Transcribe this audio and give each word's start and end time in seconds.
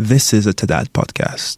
This 0.00 0.32
is 0.32 0.46
a 0.46 0.52
TADAT 0.52 0.90
podcast. 0.90 1.56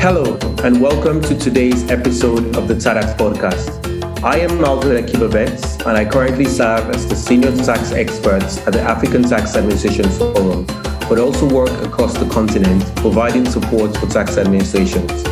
Hello, 0.00 0.38
and 0.64 0.80
welcome 0.80 1.20
to 1.20 1.38
today's 1.38 1.90
episode 1.90 2.56
of 2.56 2.68
the 2.68 2.74
TADAT 2.74 3.18
podcast. 3.18 4.24
I 4.24 4.38
am 4.38 4.64
Alfred 4.64 5.04
Akibabets, 5.04 5.86
and 5.86 5.98
I 5.98 6.06
currently 6.06 6.46
serve 6.46 6.88
as 6.88 7.06
the 7.06 7.16
Senior 7.16 7.54
Tax 7.58 7.92
Expert 7.92 8.44
at 8.66 8.72
the 8.72 8.80
African 8.80 9.24
Tax 9.24 9.56
Administration 9.56 10.08
Forum, 10.08 10.64
but 11.06 11.18
also 11.18 11.46
work 11.46 11.84
across 11.84 12.16
the 12.16 12.26
continent 12.30 12.82
providing 12.96 13.44
support 13.44 13.94
for 13.98 14.06
tax 14.06 14.38
administrations. 14.38 15.22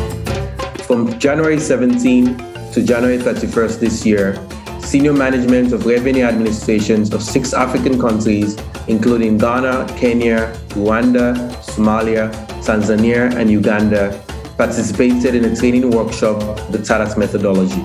From 0.85 1.17
January 1.17 1.59
17 1.59 2.48
to 2.79 2.85
January 2.85 3.17
31st 3.17 3.79
this 3.81 4.05
year, 4.05 4.39
senior 4.79 5.11
management 5.11 5.73
of 5.73 5.85
revenue 5.85 6.23
administrations 6.23 7.13
of 7.13 7.21
six 7.21 7.53
African 7.53 7.99
countries, 7.99 8.57
including 8.87 9.37
Ghana, 9.37 9.85
Kenya, 9.97 10.53
Rwanda, 10.69 11.35
Somalia, 11.61 12.31
Tanzania, 12.63 13.35
and 13.35 13.51
Uganda, 13.51 14.23
participated 14.57 15.35
in 15.35 15.43
a 15.43 15.53
training 15.53 15.91
workshop, 15.91 16.39
the 16.71 16.77
TADAT 16.77 17.17
methodology. 17.17 17.83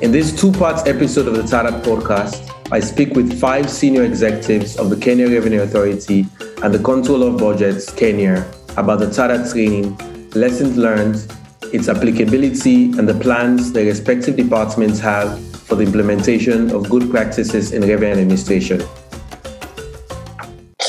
In 0.00 0.12
this 0.12 0.32
two 0.40 0.52
part 0.52 0.86
episode 0.86 1.26
of 1.26 1.34
the 1.34 1.42
TADAT 1.42 1.82
podcast, 1.82 2.48
I 2.70 2.78
speak 2.78 3.14
with 3.14 3.40
five 3.40 3.68
senior 3.68 4.04
executives 4.04 4.76
of 4.76 4.90
the 4.90 4.96
Kenya 4.96 5.28
Revenue 5.28 5.62
Authority 5.62 6.26
and 6.62 6.72
the 6.72 6.82
Controller 6.84 7.30
of 7.30 7.38
Budgets, 7.38 7.92
Kenya, 7.92 8.48
about 8.76 9.00
the 9.00 9.06
TADAT 9.06 9.50
training, 9.50 9.96
lessons 10.34 10.76
learned, 10.76 11.16
its 11.72 11.88
applicability, 11.88 12.84
and 12.98 13.08
the 13.08 13.14
plans 13.14 13.72
the 13.72 13.84
respective 13.84 14.36
departments 14.36 15.00
have 15.00 15.40
for 15.66 15.74
the 15.74 15.82
implementation 15.82 16.70
of 16.70 16.88
good 16.90 17.10
practices 17.10 17.72
in 17.72 17.80
revenue 17.82 18.12
administration. 18.12 18.82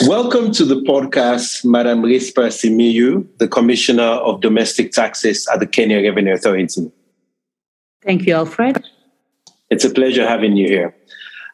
Welcome 0.06 0.52
to 0.54 0.66
the 0.66 0.82
podcast, 0.82 1.64
Madam 1.64 2.02
Rispa 2.02 2.50
Simiyu, 2.50 3.26
the 3.38 3.48
Commissioner 3.48 4.04
of 4.04 4.42
Domestic 4.42 4.92
Taxes 4.92 5.48
at 5.48 5.62
the 5.62 5.68
Kenya 5.68 6.02
Revenue 6.02 6.34
Authority. 6.34 6.92
Thank 8.04 8.26
you, 8.26 8.36
Alfred. 8.36 8.84
It's 9.70 9.86
a 9.86 9.90
pleasure 9.90 10.28
having 10.28 10.58
you 10.58 10.68
here. 10.68 10.96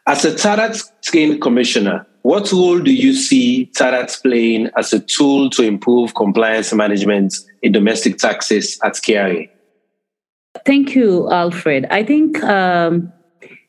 As 0.08 0.26
a 0.26 0.32
TADAT 0.32 0.82
trained 1.04 1.40
commissioner, 1.40 2.08
what 2.22 2.52
role 2.52 2.80
do 2.80 2.94
you 2.94 3.14
see 3.14 3.72
TADAT 3.76 4.22
playing 4.22 4.70
as 4.78 4.94
a 4.94 5.00
tool 5.00 5.50
to 5.52 5.64
improve 5.64 6.16
compliance 6.16 6.74
management 6.74 7.36
in 7.62 7.72
domestic 7.72 8.18
taxes 8.18 8.80
at 8.84 8.94
KRA? 8.94 9.50
Thank 10.66 10.96
you, 10.96 11.32
Alfred. 11.32 11.86
I 11.90 12.04
think 12.04 12.44
um, 12.44 13.12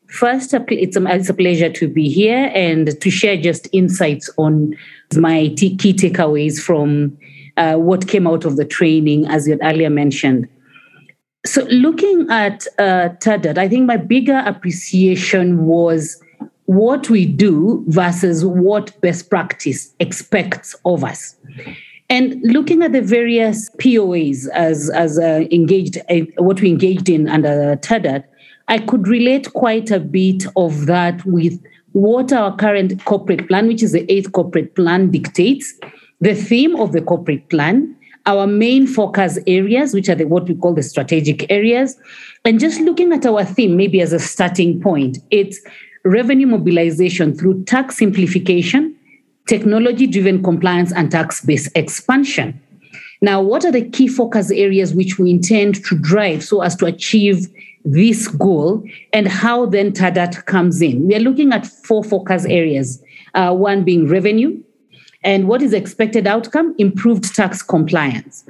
first, 0.09 0.53
it's 0.55 0.97
a, 0.97 1.07
it's 1.07 1.29
a 1.29 1.35
pleasure 1.35 1.71
to 1.71 1.89
be 1.89 2.09
here 2.09 2.51
and 2.55 3.01
to 3.01 3.11
share 3.11 3.37
just 3.37 3.69
insights 3.73 4.29
on 4.37 4.77
my 5.17 5.49
t- 5.49 5.77
key 5.77 5.93
takeaways 5.93 6.61
from 6.61 7.17
uh, 7.57 7.77
what 7.77 8.09
came 8.09 8.27
out 8.27 8.45
of 8.45 8.57
the 8.57 8.65
training, 8.65 9.27
as 9.27 9.47
you 9.47 9.53
had 9.53 9.61
earlier 9.63 9.91
mentioned. 9.91 10.49
So, 11.47 11.63
looking 11.65 12.27
at 12.31 12.67
uh, 12.79 13.11
TADAT, 13.21 13.59
I 13.59 13.69
think 13.69 13.87
my 13.87 13.97
bigger 13.97 14.43
appreciation 14.45 15.65
was 15.65 16.21
what 16.71 17.11
we 17.11 17.27
do 17.27 17.85
versus 17.89 18.45
what 18.45 18.99
best 19.01 19.29
practice 19.29 19.93
expects 19.99 20.73
of 20.85 21.03
us. 21.03 21.35
And 22.09 22.41
looking 22.45 22.81
at 22.85 22.93
the 22.93 23.03
various 23.03 23.69
POAs 23.71 24.47
as, 24.51 24.89
as 24.91 25.19
uh, 25.19 25.47
engaged, 25.51 25.99
uh, 26.09 26.21
what 26.37 26.61
we 26.61 26.69
engaged 26.71 27.09
in 27.09 27.29
under 27.29 27.75
TADAT, 27.75 28.23
I 28.69 28.79
could 28.79 29.09
relate 29.09 29.53
quite 29.53 29.91
a 29.91 29.99
bit 29.99 30.45
of 30.55 30.87
that 30.87 31.27
with 31.27 31.61
what 31.91 32.33
our 32.33 32.55
current 32.55 33.05
corporate 33.05 33.49
plan, 33.49 33.67
which 33.67 33.83
is 33.83 33.91
the 33.91 34.09
eighth 34.09 34.31
corporate 34.31 34.77
plan, 34.77 35.11
dictates, 35.11 35.75
the 36.21 36.37
theme 36.37 36.77
of 36.77 36.93
the 36.93 37.03
corporate 37.03 37.49
plan, 37.49 37.97
our 38.27 38.47
main 38.47 38.87
focus 38.87 39.41
areas, 39.49 39.93
which 39.93 40.09
are 40.09 40.15
the, 40.15 40.25
what 40.25 40.45
we 40.45 40.55
call 40.55 40.75
the 40.75 40.85
strategic 40.85 41.51
areas, 41.51 41.99
and 42.45 42.61
just 42.61 42.81
looking 42.83 43.13
at 43.13 43.27
our 43.27 43.45
theme, 43.45 43.77
maybe 43.77 44.01
as 44.01 44.13
a 44.13 44.21
starting 44.21 44.81
point, 44.81 45.19
it's 45.33 45.61
revenue 46.05 46.47
mobilization 46.47 47.35
through 47.35 47.65
tax 47.65 47.99
simplification, 47.99 48.97
technology 49.47 50.07
driven 50.07 50.43
compliance, 50.43 50.93
and 50.93 51.11
tax 51.11 51.45
base 51.45 51.71
expansion. 51.75 52.61
Now, 53.23 53.43
what 53.43 53.65
are 53.65 53.73
the 53.73 53.89
key 53.89 54.09
focus 54.09 54.51
areas 54.51 54.95
which 54.95 55.19
we 55.19 55.31
intend 55.31 55.85
to 55.85 55.99
drive 55.99 56.43
so 56.43 56.63
as 56.63 56.75
to 56.77 56.87
achieve 56.87 57.49
this 57.85 58.29
goal, 58.29 58.83
and 59.13 59.29
how 59.29 59.67
then 59.67 59.93
TADAT 59.93 60.47
comes 60.47 60.81
in? 60.81 61.07
We 61.07 61.15
are 61.17 61.21
looking 61.21 61.53
at 61.53 61.67
four 61.67 62.05
focus 62.05 62.45
areas 62.47 63.03
uh, 63.35 63.55
one 63.55 63.85
being 63.85 64.09
revenue, 64.09 64.63
and 65.23 65.49
what 65.49 65.63
is 65.63 65.73
expected 65.73 66.27
outcome? 66.27 66.75
Improved 66.79 67.35
tax 67.35 67.63
compliance. 67.63 68.45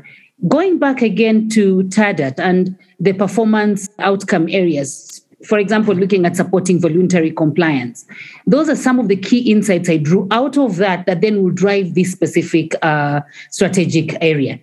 Going 0.48 0.78
back 0.78 1.02
again 1.02 1.48
to 1.50 1.82
TADAT 1.84 2.38
and 2.38 2.78
the 2.98 3.12
performance 3.12 3.88
outcome 3.98 4.48
areas, 4.48 5.19
for 5.46 5.58
example, 5.58 5.94
looking 5.94 6.26
at 6.26 6.36
supporting 6.36 6.80
voluntary 6.80 7.30
compliance. 7.30 8.04
Those 8.46 8.68
are 8.68 8.76
some 8.76 8.98
of 8.98 9.08
the 9.08 9.16
key 9.16 9.50
insights 9.50 9.88
I 9.88 9.96
drew 9.96 10.28
out 10.30 10.58
of 10.58 10.76
that 10.76 11.06
that 11.06 11.20
then 11.20 11.42
will 11.42 11.50
drive 11.50 11.94
this 11.94 12.12
specific 12.12 12.74
uh, 12.82 13.20
strategic 13.50 14.16
area. 14.22 14.60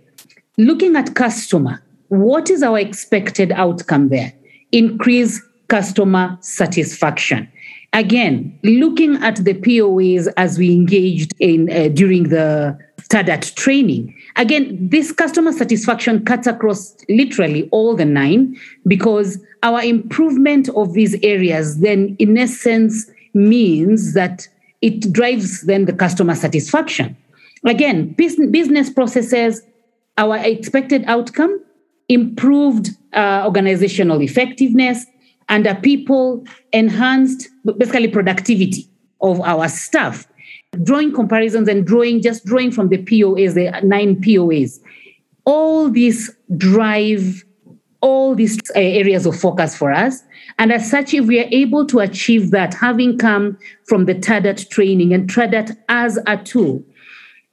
Looking 0.57 0.95
at 0.95 1.15
customer, 1.15 1.81
what 2.09 2.49
is 2.49 2.63
our 2.63 2.79
expected 2.79 3.51
outcome 3.51 4.09
there? 4.09 4.33
Increase 4.71 5.41
customer 5.67 6.37
satisfaction. 6.41 7.51
Again, 7.93 8.57
looking 8.63 9.15
at 9.23 9.37
the 9.37 9.53
POAs 9.53 10.27
as 10.37 10.57
we 10.57 10.71
engaged 10.71 11.33
in 11.39 11.71
uh, 11.71 11.87
during 11.89 12.29
the 12.29 12.77
TADAT 13.07 13.55
training, 13.55 14.13
Again, 14.37 14.77
this 14.87 15.11
customer 15.11 15.51
satisfaction 15.51 16.23
cuts 16.23 16.45
across 16.45 16.95
literally 17.09 17.67
all 17.71 17.95
the 17.95 18.05
nine 18.05 18.55
because 18.85 19.43
our 19.63 19.81
improvement 19.81 20.69
of 20.69 20.93
these 20.93 21.15
areas 21.23 21.79
then, 21.79 22.15
in 22.19 22.37
essence, 22.37 23.09
means 23.33 24.13
that 24.13 24.47
it 24.83 25.11
drives 25.11 25.63
then 25.63 25.85
the 25.85 25.93
customer 25.93 26.35
satisfaction. 26.35 27.17
Again, 27.65 28.13
business 28.13 28.91
processes, 28.91 29.63
our 30.19 30.37
expected 30.37 31.03
outcome, 31.07 31.63
improved 32.09 32.91
uh, 33.13 33.41
organizational 33.43 34.21
effectiveness, 34.21 35.03
and 35.49 35.65
a 35.65 35.73
people 35.73 36.45
enhanced 36.73 37.49
basically 37.77 38.07
productivity 38.07 38.87
of 39.21 39.41
our 39.41 39.67
staff 39.67 40.27
drawing 40.83 41.13
comparisons 41.13 41.67
and 41.67 41.85
drawing 41.85 42.21
just 42.21 42.45
drawing 42.45 42.71
from 42.71 42.89
the 42.89 42.97
POAs, 42.97 43.53
the 43.53 43.71
nine 43.85 44.21
POAs. 44.21 44.79
All 45.45 45.89
these 45.89 46.31
drive 46.57 47.43
all 48.01 48.35
these 48.35 48.59
uh, 48.71 48.79
areas 48.79 49.25
of 49.25 49.35
focus 49.39 49.75
for 49.75 49.91
us. 49.91 50.21
And 50.59 50.71
as 50.71 50.89
such, 50.89 51.13
if 51.13 51.25
we 51.25 51.39
are 51.39 51.49
able 51.51 51.85
to 51.87 51.99
achieve 51.99 52.51
that, 52.51 52.73
having 52.73 53.17
come 53.17 53.57
from 53.85 54.05
the 54.05 54.15
TADAT 54.15 54.69
training 54.69 55.13
and 55.13 55.29
TADAT 55.29 55.75
as 55.89 56.19
a 56.27 56.37
tool, 56.37 56.83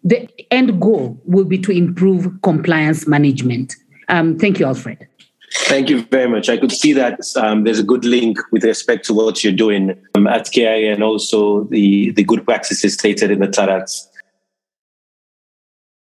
the 0.03 0.29
end 0.51 0.81
goal 0.81 1.21
will 1.25 1.45
be 1.45 1.59
to 1.59 1.73
improve 1.73 2.29
compliance 2.43 3.07
management. 3.07 3.75
Um, 4.09 4.39
thank 4.39 4.61
you, 4.61 4.67
Alfred. 4.67 5.09
Thank 5.57 5.89
you 5.89 6.03
very 6.03 6.29
much. 6.29 6.49
I 6.49 6.57
could 6.57 6.73
see 6.73 6.93
that 6.95 7.21
um, 7.37 7.65
there's 7.65 7.79
a 7.79 7.85
good 7.85 8.05
link 8.05 8.39
with 8.51 8.65
respect 8.65 9.05
to 9.07 9.15
what 9.15 9.45
you're 9.45 9.53
doing 9.53 9.97
um, 10.15 10.27
at 10.27 10.51
KI 10.51 10.89
and 10.89 11.03
also 11.03 11.65
the, 11.65 12.11
the 12.11 12.25
good 12.25 12.45
practices 12.45 12.95
stated 12.95 13.31
in 13.31 13.39
the 13.39 13.47
TADAT 13.47 13.89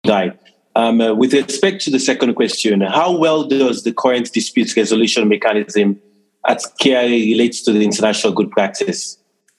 guide. 0.07 0.39
Um, 0.75 1.01
uh, 1.01 1.15
with 1.15 1.33
respect 1.33 1.83
to 1.83 1.91
the 1.91 1.99
second 1.99 2.35
question, 2.35 2.81
how 2.81 3.17
well 3.17 3.45
does 3.45 3.85
the 3.85 3.93
current 3.93 4.33
dispute 4.33 4.77
resolution 4.77 5.29
mechanism 5.29 6.01
at 6.47 6.63
KI 6.79 7.33
relate 7.33 7.55
to 7.65 7.73
the 7.73 7.85
international 7.85 8.33
good 8.33 8.51
practice? 8.51 9.19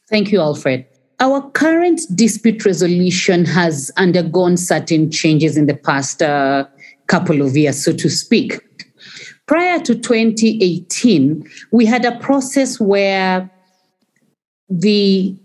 Thank 0.10 0.32
you, 0.32 0.40
Alfred. 0.40 0.86
Our 1.20 1.50
current 1.52 2.02
dispute 2.16 2.66
resolution 2.66 3.46
has 3.46 3.92
undergone 3.98 4.56
certain 4.56 5.12
changes 5.12 5.58
in 5.58 5.68
the 5.68 5.76
past 5.76 6.22
uh, 6.22 6.66
couple 7.08 7.42
of 7.42 7.58
years, 7.58 7.84
so 7.84 7.92
to 7.94 8.10
speak. 8.10 8.60
Prior 9.50 9.80
to 9.80 9.96
2018, 9.96 11.44
we 11.72 11.84
had 11.84 12.06
a 12.06 12.16
process 12.20 12.80
where 12.80 13.50
the 14.70 15.36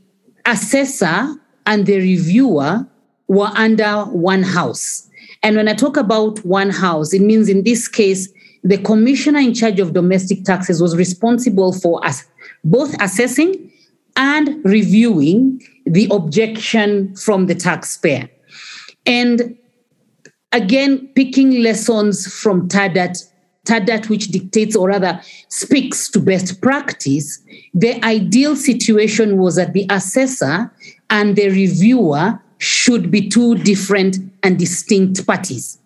assessor 0.44 1.34
and 1.64 1.86
the 1.86 1.96
reviewer 1.96 2.86
were 3.28 3.50
under 3.54 4.02
one 4.02 4.42
house. 4.42 5.08
And 5.42 5.56
when 5.56 5.68
I 5.68 5.72
talk 5.72 5.96
about 5.96 6.44
one 6.44 6.68
house, 6.68 7.14
it 7.14 7.22
means 7.22 7.48
in 7.48 7.64
this 7.64 7.88
case, 7.88 8.28
the 8.62 8.76
commissioner 8.76 9.38
in 9.38 9.54
charge 9.54 9.80
of 9.80 9.94
domestic 9.94 10.44
taxes 10.44 10.82
was 10.82 10.94
responsible 10.94 11.72
for 11.72 12.04
us 12.04 12.24
both 12.62 12.94
assessing 13.00 13.72
and 14.16 14.62
reviewing 14.66 15.62
the 15.86 16.08
objection 16.10 17.16
from 17.16 17.46
the 17.46 17.54
taxpayer. 17.54 18.28
And 19.06 19.56
again, 20.52 21.08
picking 21.14 21.62
lessons 21.62 22.26
from 22.26 22.68
TADAT 22.68 23.30
TADAT, 23.64 24.08
which 24.08 24.28
dictates 24.28 24.76
or 24.76 24.88
rather 24.88 25.20
speaks 25.48 26.10
to 26.10 26.20
best 26.20 26.60
practice, 26.60 27.40
the 27.72 28.02
ideal 28.04 28.56
situation 28.56 29.38
was 29.38 29.56
that 29.56 29.72
the 29.72 29.86
assessor 29.90 30.72
and 31.10 31.36
the 31.36 31.48
reviewer 31.48 32.40
should 32.58 33.10
be 33.10 33.28
two 33.28 33.56
different 33.56 34.18
and 34.42 34.58
distinct 34.58 35.26
parties. 35.26 35.78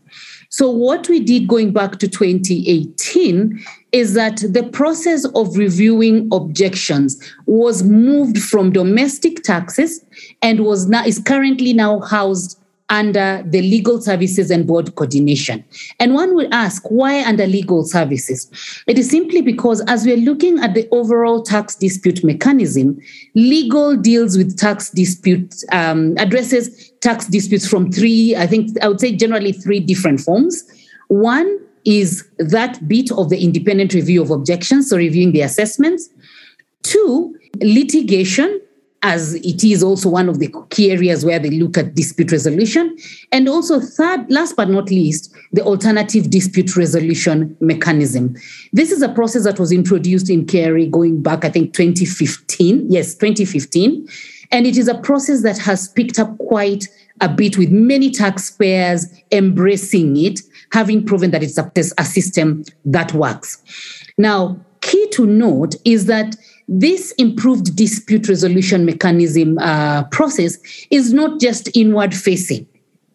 So, 0.50 0.70
what 0.70 1.08
we 1.08 1.20
did 1.20 1.46
going 1.46 1.72
back 1.72 1.98
to 1.98 2.08
2018 2.08 3.62
is 3.92 4.14
that 4.14 4.38
the 4.38 4.62
process 4.72 5.26
of 5.34 5.56
reviewing 5.56 6.28
objections 6.32 7.22
was 7.46 7.82
moved 7.82 8.38
from 8.38 8.72
domestic 8.72 9.42
taxes 9.42 10.04
and 10.40 10.64
was 10.64 10.88
now 10.88 11.04
is 11.04 11.18
currently 11.18 11.74
now 11.74 12.00
housed 12.00 12.58
under 12.90 13.42
the 13.46 13.60
legal 13.60 14.00
services 14.00 14.50
and 14.50 14.66
board 14.66 14.94
coordination. 14.94 15.64
And 16.00 16.14
one 16.14 16.34
would 16.34 16.52
ask, 16.52 16.82
why 16.90 17.22
under 17.24 17.46
legal 17.46 17.84
services? 17.84 18.50
It 18.86 18.98
is 18.98 19.10
simply 19.10 19.42
because 19.42 19.82
as 19.88 20.06
we're 20.06 20.16
looking 20.16 20.58
at 20.60 20.74
the 20.74 20.88
overall 20.90 21.42
tax 21.42 21.74
dispute 21.74 22.24
mechanism, 22.24 22.98
legal 23.34 23.96
deals 23.96 24.38
with 24.38 24.56
tax 24.56 24.90
disputes, 24.90 25.64
um, 25.72 26.16
addresses 26.18 26.90
tax 27.00 27.26
disputes 27.26 27.68
from 27.68 27.92
three, 27.92 28.34
I 28.36 28.46
think 28.46 28.70
I 28.82 28.88
would 28.88 29.00
say 29.00 29.14
generally 29.14 29.52
three 29.52 29.80
different 29.80 30.20
forms. 30.20 30.64
One 31.08 31.58
is 31.84 32.26
that 32.38 32.86
bit 32.88 33.10
of 33.12 33.30
the 33.30 33.42
independent 33.42 33.94
review 33.94 34.22
of 34.22 34.30
objections, 34.30 34.90
so 34.90 34.96
reviewing 34.96 35.32
the 35.32 35.42
assessments. 35.42 36.08
Two, 36.82 37.34
litigation, 37.60 38.60
as 39.02 39.34
it 39.34 39.62
is 39.62 39.82
also 39.82 40.08
one 40.08 40.28
of 40.28 40.38
the 40.38 40.52
key 40.70 40.90
areas 40.90 41.24
where 41.24 41.38
they 41.38 41.50
look 41.50 41.78
at 41.78 41.94
dispute 41.94 42.32
resolution. 42.32 42.96
And 43.30 43.48
also, 43.48 43.80
third, 43.80 44.30
last 44.30 44.56
but 44.56 44.68
not 44.68 44.90
least, 44.90 45.34
the 45.52 45.62
alternative 45.62 46.30
dispute 46.30 46.76
resolution 46.76 47.56
mechanism. 47.60 48.34
This 48.72 48.90
is 48.90 49.02
a 49.02 49.08
process 49.08 49.44
that 49.44 49.60
was 49.60 49.70
introduced 49.70 50.28
in 50.30 50.46
KRA 50.46 50.90
going 50.90 51.22
back, 51.22 51.44
I 51.44 51.50
think, 51.50 51.74
2015. 51.74 52.90
Yes, 52.90 53.14
2015. 53.14 54.08
And 54.50 54.66
it 54.66 54.76
is 54.76 54.88
a 54.88 54.98
process 54.98 55.42
that 55.42 55.58
has 55.58 55.88
picked 55.88 56.18
up 56.18 56.36
quite 56.38 56.88
a 57.20 57.28
bit 57.28 57.58
with 57.58 57.70
many 57.70 58.10
taxpayers 58.10 59.06
embracing 59.32 60.16
it, 60.16 60.40
having 60.72 61.04
proven 61.04 61.30
that 61.32 61.42
it's 61.42 61.58
a, 61.58 61.70
a 61.98 62.04
system 62.04 62.64
that 62.84 63.12
works. 63.12 63.62
Now, 64.16 64.58
key 64.80 65.08
to 65.12 65.26
note 65.26 65.74
is 65.84 66.06
that 66.06 66.36
this 66.68 67.12
improved 67.12 67.74
dispute 67.74 68.28
resolution 68.28 68.84
mechanism 68.84 69.58
uh, 69.58 70.04
process 70.04 70.58
is 70.90 71.12
not 71.14 71.40
just 71.40 71.74
inward 71.74 72.14
facing. 72.14 72.66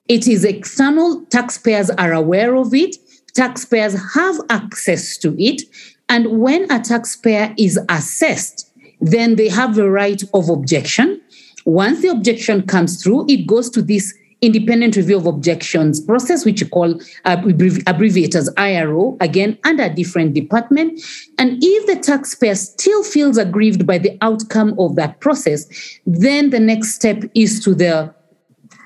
It 0.07 0.27
is 0.27 0.43
external. 0.43 1.23
Taxpayers 1.25 1.91
are 1.91 2.13
aware 2.13 2.55
of 2.55 2.73
it. 2.73 2.97
Taxpayers 3.35 3.95
have 4.15 4.35
access 4.49 5.17
to 5.19 5.35
it. 5.41 5.61
And 6.09 6.39
when 6.39 6.69
a 6.71 6.79
taxpayer 6.79 7.53
is 7.57 7.79
assessed, 7.89 8.71
then 8.99 9.35
they 9.35 9.49
have 9.49 9.75
the 9.75 9.89
right 9.89 10.21
of 10.33 10.49
objection. 10.49 11.21
Once 11.65 12.01
the 12.01 12.09
objection 12.09 12.63
comes 12.63 13.01
through, 13.01 13.25
it 13.29 13.47
goes 13.47 13.69
to 13.69 13.81
this 13.81 14.13
independent 14.43 14.97
review 14.97 15.17
of 15.17 15.25
objections 15.25 16.01
process, 16.01 16.43
which 16.43 16.59
you 16.59 16.67
call 16.67 16.99
uh, 17.23 17.41
abbreviate 17.87 18.35
as 18.35 18.53
IRO, 18.57 19.17
again, 19.21 19.57
under 19.63 19.83
a 19.83 19.89
different 19.89 20.33
department. 20.33 20.99
And 21.37 21.57
if 21.63 21.87
the 21.87 21.95
taxpayer 21.95 22.55
still 22.55 23.03
feels 23.03 23.37
aggrieved 23.37 23.87
by 23.87 23.97
the 23.99 24.17
outcome 24.21 24.77
of 24.77 24.97
that 24.97 25.21
process, 25.21 25.65
then 26.05 26.49
the 26.49 26.59
next 26.59 26.93
step 26.93 27.23
is 27.33 27.63
to 27.63 27.73
the 27.73 28.13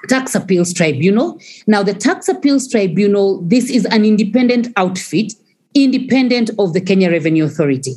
Tax 0.08 0.36
Appeals 0.36 0.74
Tribunal. 0.74 1.40
Now, 1.66 1.82
the 1.82 1.96
Tax 1.96 2.28
Appeals 2.28 2.70
Tribunal, 2.70 3.42
this 3.42 3.70
is 3.70 3.86
an 3.86 4.06
independent 4.06 4.68
outfit, 4.78 5.34
independent 5.74 6.52
of 6.60 6.74
the 6.74 6.82
Kenya 6.82 7.10
Revenue 7.10 7.46
Authority. 7.46 7.96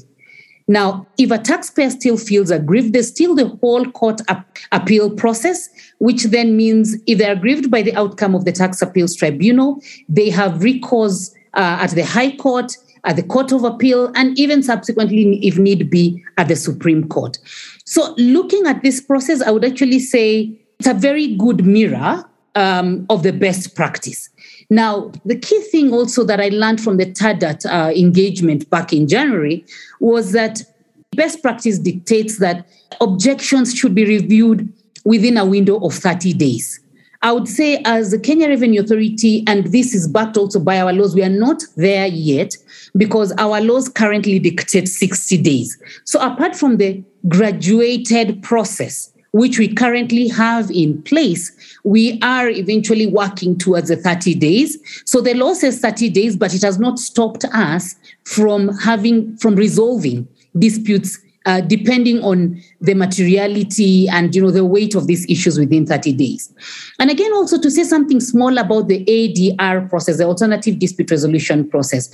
Now, 0.71 1.05
if 1.19 1.33
a 1.33 1.39
taxpayer 1.39 1.91
still 1.91 2.17
feels 2.17 2.53
aggrieved, 2.53 2.93
there's 2.93 3.09
still 3.09 3.35
the 3.35 3.49
whole 3.61 3.87
court 3.87 4.21
ap- 4.29 4.57
appeal 4.71 5.11
process, 5.11 5.69
which 5.99 6.23
then 6.27 6.57
means 6.57 6.97
if 7.09 7.19
they're 7.19 7.33
aggrieved 7.33 7.73
by 7.73 7.83
the 7.83 7.93
outcome 7.97 8.37
of 8.37 8.45
the 8.45 8.53
tax 8.53 8.81
appeals 8.81 9.17
tribunal, 9.17 9.83
they 10.09 10.31
have 10.31 10.63
recourse 10.63 11.35
uh, 11.55 11.79
at 11.81 11.91
the 11.91 12.05
High 12.05 12.37
Court, 12.37 12.71
at 13.03 13.17
the 13.17 13.25
Court 13.25 13.51
of 13.51 13.65
Appeal, 13.65 14.13
and 14.15 14.39
even 14.39 14.63
subsequently, 14.63 15.45
if 15.45 15.59
need 15.59 15.91
be, 15.91 16.23
at 16.39 16.47
the 16.47 16.55
Supreme 16.55 17.09
Court. 17.09 17.41
So, 17.85 18.15
looking 18.17 18.65
at 18.67 18.85
this 18.85 19.01
process, 19.01 19.43
I 19.43 19.51
would 19.51 19.65
actually 19.65 19.99
say 19.99 20.57
it's 20.79 20.87
a 20.87 20.95
very 20.95 21.35
good 21.35 21.67
mirror 21.67 22.25
um, 22.55 23.07
of 23.11 23.25
the 23.25 23.33
best 23.33 23.75
practice. 23.75 24.31
Now, 24.71 25.11
the 25.25 25.37
key 25.37 25.61
thing 25.63 25.93
also 25.93 26.23
that 26.25 26.41
I 26.41 26.49
learned 26.49 26.81
from 26.81 26.97
the 26.97 27.07
TADAT 27.07 27.67
uh, 27.67 27.93
engagement 27.93 28.71
back 28.71 28.93
in 28.93 29.09
January 29.09 29.65
was 29.99 30.31
that 30.33 30.63
best 31.17 31.43
practice 31.43 31.79
dictates 31.79 32.39
that 32.39 32.69
objections 33.01 33.75
should 33.75 33.97
be 33.97 34.05
reviewed 34.05 34.73
within 35.05 35.37
a 35.37 35.45
window 35.45 35.85
of 35.85 35.95
30 35.95 36.35
days. 36.35 36.81
I 37.23 37.33
would 37.33 37.49
say, 37.49 37.83
as 37.85 38.13
the 38.13 38.19
Kenya 38.19 38.49
Revenue 38.49 38.81
Authority, 38.81 39.45
and 39.47 39.67
this 39.67 39.93
is 39.93 40.09
backed 40.09 40.39
also 40.39 40.59
by 40.59 40.81
our 40.81 40.93
laws, 40.93 41.15
we 41.15 41.23
are 41.23 41.29
not 41.29 41.63
there 41.77 42.07
yet 42.07 42.57
because 42.97 43.33
our 43.33 43.61
laws 43.61 43.91
currently 43.91 44.39
dictate 44.39 44.89
60 44.89 45.37
days. 45.43 45.77
So, 46.05 46.19
apart 46.21 46.57
from 46.57 46.79
the 46.79 47.03
graduated 47.29 48.43
process, 48.43 49.13
which 49.33 49.59
we 49.59 49.73
currently 49.73 50.29
have 50.29 50.71
in 50.71 51.01
place, 51.03 51.53
we 51.85 52.19
are 52.23 52.49
eventually 52.49 53.07
working 53.07 53.57
towards 53.57 53.89
the 53.89 53.97
30 53.97 54.35
days. 54.35 54.79
So 55.05 55.21
the 55.21 55.35
law 55.35 55.55
says 55.55 55.79
30 55.81 56.11
days, 56.11 56.37
but 56.37 56.55
it 56.55 56.63
has 56.63 56.79
not 56.79 56.99
stopped 56.99 57.45
us 57.47 57.95
from 58.25 58.77
having, 58.79 59.37
from 59.37 59.55
resolving 59.55 60.27
disputes 60.59 61.19
uh, 61.47 61.61
depending 61.63 62.23
on 62.23 62.61
the 62.81 62.95
materiality 62.95 64.09
and 64.09 64.35
you 64.35 64.43
know 64.43 64.51
the 64.51 64.65
weight 64.65 64.95
of 64.95 65.07
these 65.07 65.29
issues 65.31 65.59
within 65.59 65.87
30 65.87 66.13
days. 66.13 66.53
And 66.99 67.11
again 67.11 67.33
also 67.33 67.59
to 67.61 67.71
say 67.71 67.85
something 67.85 68.21
small 68.21 68.59
about 68.59 68.89
the 68.89 69.05
adr 69.07 69.89
process 69.89 70.19
the 70.19 70.25
alternative 70.25 70.79
dispute 70.79 71.11
resolution 71.11 71.69
process. 71.69 72.11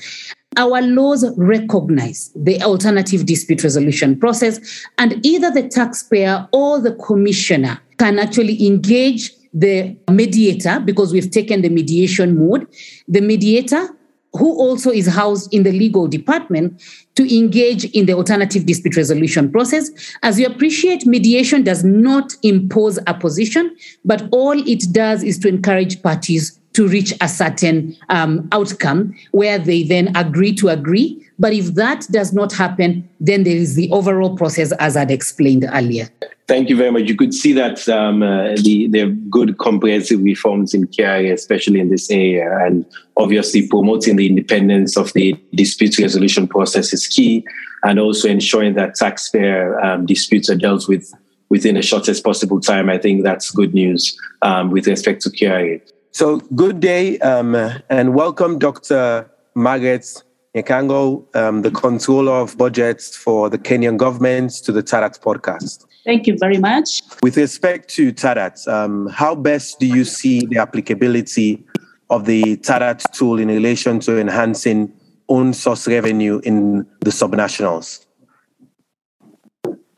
Our 0.57 0.81
laws 0.81 1.25
recognize 1.37 2.31
the 2.35 2.63
alternative 2.63 3.27
dispute 3.27 3.63
resolution 3.63 4.19
process 4.19 4.87
and 4.97 5.25
either 5.27 5.51
the 5.51 5.69
taxpayer 5.69 6.49
or 6.53 6.81
the 6.81 6.95
commissioner 6.95 7.79
can 7.99 8.19
actually 8.19 8.67
engage 8.67 9.33
the 9.53 9.97
mediator 10.11 10.81
because 10.81 11.13
we've 11.13 11.31
taken 11.31 11.63
the 11.63 11.69
mediation 11.69 12.39
mode. 12.39 12.67
The 13.09 13.21
mediator 13.21 13.89
who 14.37 14.59
also 14.59 14.91
is 14.91 15.07
housed 15.07 15.53
in 15.53 15.63
the 15.63 15.73
legal 15.73 16.07
department 16.07 16.83
to 17.15 17.37
engage 17.37 17.85
in 17.87 18.07
the 18.07 18.13
alternative 18.13 18.67
dispute 18.67 18.97
resolution 18.97 19.51
process. 19.51 19.91
As 20.23 20.39
you 20.39 20.47
appreciate, 20.47 21.07
mediation 21.07 21.63
does 21.63 21.85
not 21.85 22.35
impose 22.43 22.99
a 23.07 23.15
position, 23.15 23.75
but 24.05 24.29
all 24.33 24.59
it 24.69 24.85
does 24.93 25.23
is 25.23 25.39
to 25.41 25.49
encourage 25.49 26.03
parties 26.03 26.59
to 26.75 26.87
reach 26.87 27.15
a 27.23 27.29
certain 27.29 27.97
um, 28.11 28.47
outcome 28.53 29.15
where 29.31 29.59
they 29.59 29.83
then 29.83 30.15
agree 30.15 30.55
to 30.55 30.69
agree. 30.69 31.26
But 31.39 31.53
if 31.53 31.75
that 31.75 32.07
does 32.11 32.33
not 32.33 32.53
happen, 32.53 33.09
then 33.21 33.45
there 33.45 33.57
is 33.57 33.75
the 33.75 33.91
overall 33.91 34.37
process 34.37 34.73
as 34.73 34.97
I'd 34.97 35.11
explained 35.11 35.67
earlier. 35.73 36.09
Thank 36.49 36.69
you 36.69 36.77
very 36.77 36.93
much. 36.93 37.09
You 37.09 37.17
could 37.17 37.35
see 37.35 37.53
that 37.55 37.89
um, 37.89 38.23
uh, 38.23 38.55
the 38.63 38.87
there 38.89 39.07
are 39.09 39.11
good 39.11 39.59
comprehensive 39.59 40.23
reforms 40.23 40.75
in 40.75 40.87
KRA, 40.87 41.33
especially 41.33 41.81
in 41.81 41.91
this 41.91 42.09
area, 42.11 42.57
and 42.65 42.87
obviously 43.17 43.67
promoting 43.67 44.17
the 44.17 44.29
independence 44.29 44.97
of 44.97 45.13
the 45.13 45.35
dispute 45.55 45.99
resolution 45.99 46.47
process 46.47 46.93
is 46.93 47.09
key, 47.09 47.45
and 47.83 47.99
also 47.99 48.29
ensuring 48.29 48.75
that 48.75 48.95
taxpayer 48.95 49.79
um, 49.81 50.07
disputes 50.07 50.49
are 50.49 50.55
dealt 50.55 50.89
with 50.89 51.13
within 51.49 51.75
the 51.75 51.83
shortest 51.83 52.23
possible 52.23 52.61
time. 52.61 52.89
I 52.89 52.99
think 52.99 53.25
that's 53.25 53.51
good 53.51 53.75
news 53.75 54.17
um, 54.43 54.71
with 54.71 54.87
respect 54.87 55.23
to 55.23 55.31
KRA. 55.31 55.81
So, 56.13 56.39
good 56.55 56.79
day 56.79 57.19
um, 57.19 57.57
and 57.91 58.15
welcome, 58.15 58.59
Dr. 58.61 59.29
Margaret 59.57 60.23
Nyakango, 60.57 61.37
um, 61.37 61.61
the 61.61 61.71
controller 61.71 62.33
of 62.33 62.57
budgets 62.57 63.15
for 63.15 63.51
the 63.51 63.59
Kenyan 63.59 63.99
government, 63.99 64.53
to 64.65 64.73
the 64.73 64.83
TADAT 64.83 65.21
podcast. 65.21 65.85
Thank 66.05 66.27
you 66.27 66.39
very 66.39 66.57
much. 66.57 67.03
With 67.23 67.37
respect 67.37 67.91
to 67.91 68.11
TADAT, 68.11 68.67
um, 68.67 69.07
how 69.09 69.35
best 69.35 69.79
do 69.79 69.87
you 69.87 70.05
see 70.05 70.47
the 70.47 70.57
applicability 70.57 71.63
of 72.09 72.25
the 72.25 72.57
TADAT 72.57 73.03
tool 73.13 73.39
in 73.39 73.49
relation 73.49 74.01
to 74.01 74.19
enhancing 74.19 74.93
own 75.29 75.53
source 75.53 75.87
revenue 75.87 76.41
in 76.43 76.87
the 77.01 77.11
subnationals? 77.11 78.07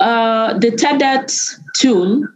Uh, 0.00 0.58
the 0.58 0.72
TADAT 0.72 1.32
tool, 1.76 2.26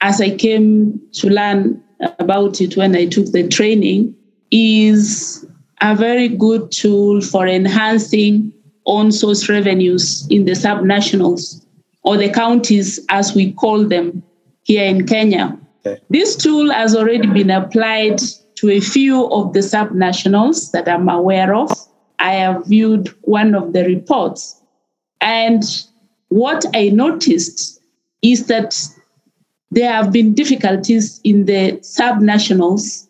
as 0.00 0.22
I 0.22 0.34
came 0.34 0.98
to 1.12 1.28
learn 1.28 1.82
about 2.18 2.62
it 2.62 2.76
when 2.76 2.96
I 2.96 3.04
took 3.04 3.32
the 3.32 3.46
training, 3.48 4.14
is 4.50 5.44
a 5.80 5.94
very 5.94 6.28
good 6.28 6.70
tool 6.72 7.20
for 7.20 7.46
enhancing 7.46 8.52
own 8.86 9.12
source 9.12 9.48
revenues 9.48 10.26
in 10.30 10.44
the 10.44 10.52
subnationals 10.52 11.64
or 12.02 12.16
the 12.16 12.30
counties 12.30 13.04
as 13.08 13.34
we 13.34 13.52
call 13.52 13.84
them 13.84 14.22
here 14.62 14.84
in 14.84 15.06
Kenya. 15.06 15.58
Okay. 15.84 16.00
This 16.10 16.36
tool 16.36 16.70
has 16.70 16.94
already 16.94 17.26
been 17.26 17.50
applied 17.50 18.20
to 18.56 18.70
a 18.70 18.80
few 18.80 19.26
of 19.30 19.52
the 19.52 19.60
subnationals 19.60 20.70
that 20.70 20.88
I'm 20.88 21.08
aware 21.08 21.54
of. 21.54 21.70
I 22.18 22.32
have 22.32 22.66
viewed 22.66 23.08
one 23.22 23.54
of 23.54 23.72
the 23.72 23.84
reports. 23.84 24.60
And 25.20 25.62
what 26.28 26.64
I 26.74 26.88
noticed 26.88 27.80
is 28.22 28.46
that 28.46 28.76
there 29.70 29.92
have 29.92 30.12
been 30.12 30.32
difficulties 30.32 31.20
in 31.24 31.44
the 31.46 31.72
subnationals 31.82 33.08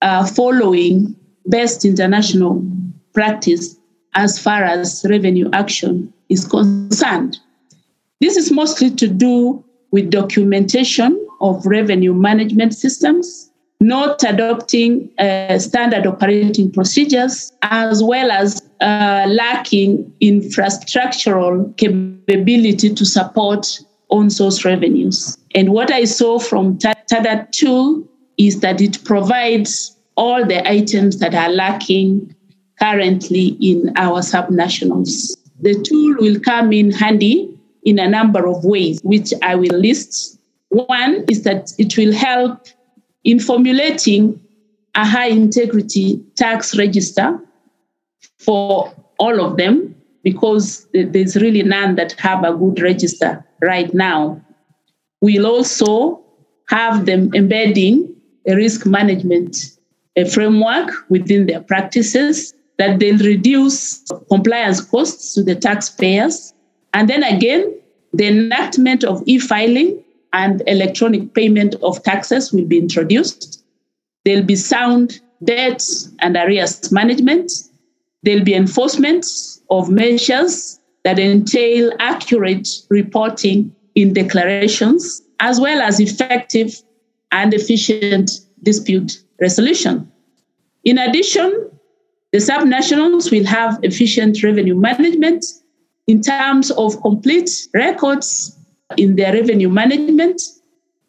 uh, 0.00 0.26
following 0.26 1.14
best 1.46 1.84
international 1.84 2.64
practice 3.12 3.76
as 4.14 4.38
far 4.38 4.64
as 4.64 5.04
revenue 5.08 5.48
action 5.52 6.12
is 6.28 6.46
concerned. 6.46 7.38
This 8.20 8.36
is 8.36 8.50
mostly 8.50 8.90
to 8.90 9.08
do 9.08 9.64
with 9.90 10.10
documentation 10.10 11.26
of 11.40 11.64
revenue 11.64 12.12
management 12.12 12.74
systems, 12.74 13.50
not 13.80 14.22
adopting 14.24 15.08
uh, 15.18 15.58
standard 15.58 16.06
operating 16.06 16.70
procedures, 16.70 17.52
as 17.62 18.02
well 18.02 18.30
as 18.30 18.60
uh, 18.80 19.26
lacking 19.28 20.12
infrastructural 20.20 21.76
capability 21.76 22.92
to 22.92 23.04
support 23.04 23.80
own 24.10 24.30
source 24.30 24.64
revenues. 24.64 25.36
And 25.54 25.70
what 25.70 25.92
I 25.92 26.04
saw 26.04 26.38
from 26.38 26.78
TADAT 26.78 27.52
tool 27.52 28.06
is 28.36 28.60
that 28.60 28.80
it 28.80 29.02
provides 29.04 29.97
all 30.18 30.44
the 30.44 30.68
items 30.68 31.20
that 31.20 31.32
are 31.32 31.48
lacking 31.48 32.34
currently 32.80 33.56
in 33.60 33.92
our 33.96 34.20
subnationals. 34.20 35.30
The 35.60 35.80
tool 35.82 36.16
will 36.18 36.40
come 36.40 36.72
in 36.72 36.90
handy 36.90 37.56
in 37.84 38.00
a 38.00 38.08
number 38.08 38.46
of 38.46 38.64
ways, 38.64 39.00
which 39.04 39.32
I 39.42 39.54
will 39.54 39.78
list. 39.78 40.38
One 40.70 41.24
is 41.30 41.44
that 41.44 41.72
it 41.78 41.96
will 41.96 42.12
help 42.12 42.66
in 43.22 43.38
formulating 43.38 44.40
a 44.96 45.06
high 45.06 45.28
integrity 45.28 46.20
tax 46.36 46.76
register 46.76 47.38
for 48.38 48.92
all 49.20 49.40
of 49.40 49.56
them 49.56 49.94
because 50.24 50.86
there's 50.92 51.36
really 51.36 51.62
none 51.62 51.94
that 51.94 52.12
have 52.14 52.42
a 52.42 52.52
good 52.52 52.80
register 52.80 53.44
right 53.62 53.94
now. 53.94 54.40
We'll 55.20 55.46
also 55.46 56.24
have 56.68 57.06
them 57.06 57.30
embedding 57.34 58.14
a 58.48 58.56
risk 58.56 58.84
management 58.84 59.77
a 60.18 60.28
framework 60.28 60.90
within 61.08 61.46
their 61.46 61.60
practices 61.60 62.52
that 62.78 62.98
they'll 62.98 63.18
reduce 63.18 64.04
compliance 64.28 64.80
costs 64.80 65.34
to 65.34 65.42
the 65.42 65.54
taxpayers. 65.54 66.52
And 66.92 67.08
then 67.08 67.22
again, 67.22 67.74
the 68.12 68.26
enactment 68.26 69.04
of 69.04 69.22
e 69.26 69.38
filing 69.38 70.02
and 70.32 70.62
electronic 70.66 71.34
payment 71.34 71.76
of 71.82 72.02
taxes 72.02 72.52
will 72.52 72.64
be 72.64 72.78
introduced. 72.78 73.64
There'll 74.24 74.44
be 74.44 74.56
sound 74.56 75.20
debt 75.44 75.82
and 76.18 76.36
arrears 76.36 76.90
management. 76.90 77.52
There'll 78.24 78.44
be 78.44 78.54
enforcement 78.54 79.24
of 79.70 79.88
measures 79.88 80.80
that 81.04 81.18
entail 81.18 81.92
accurate 82.00 82.68
reporting 82.90 83.74
in 83.94 84.12
declarations, 84.12 85.22
as 85.40 85.60
well 85.60 85.80
as 85.80 86.00
effective 86.00 86.74
and 87.30 87.54
efficient 87.54 88.32
dispute 88.62 89.22
resolution. 89.40 90.07
In 90.88 90.96
addition, 90.96 91.70
the 92.32 92.38
subnationals 92.38 93.30
will 93.30 93.44
have 93.44 93.78
efficient 93.82 94.42
revenue 94.42 94.74
management 94.74 95.44
in 96.06 96.22
terms 96.22 96.70
of 96.70 96.98
complete 97.02 97.50
records 97.74 98.56
in 98.96 99.16
their 99.16 99.34
revenue 99.34 99.68
management, 99.68 100.40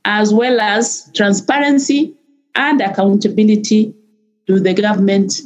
as 0.03 0.33
well 0.33 0.59
as 0.59 1.09
transparency 1.15 2.13
and 2.55 2.81
accountability 2.81 3.95
to 4.47 4.59
the 4.59 4.73
government 4.73 5.39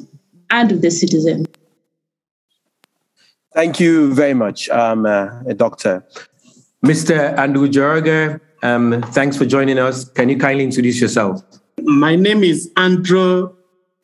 and 0.49 0.69
to 0.69 0.77
the 0.77 0.89
citizen. 0.89 1.45
Thank 3.53 3.79
you 3.79 4.15
very 4.15 4.33
much, 4.33 4.67
um, 4.69 5.05
uh, 5.05 5.27
Doctor. 5.55 6.03
Mr. 6.83 7.37
Andrew 7.37 7.67
Njoroge, 7.67 8.41
um, 8.63 8.99
thanks 9.11 9.37
for 9.37 9.45
joining 9.45 9.77
us. 9.77 10.05
Can 10.05 10.27
you 10.29 10.39
kindly 10.39 10.63
introduce 10.63 10.99
yourself? 10.99 11.43
My 11.83 12.15
name 12.15 12.43
is 12.43 12.71
Andrew 12.77 13.53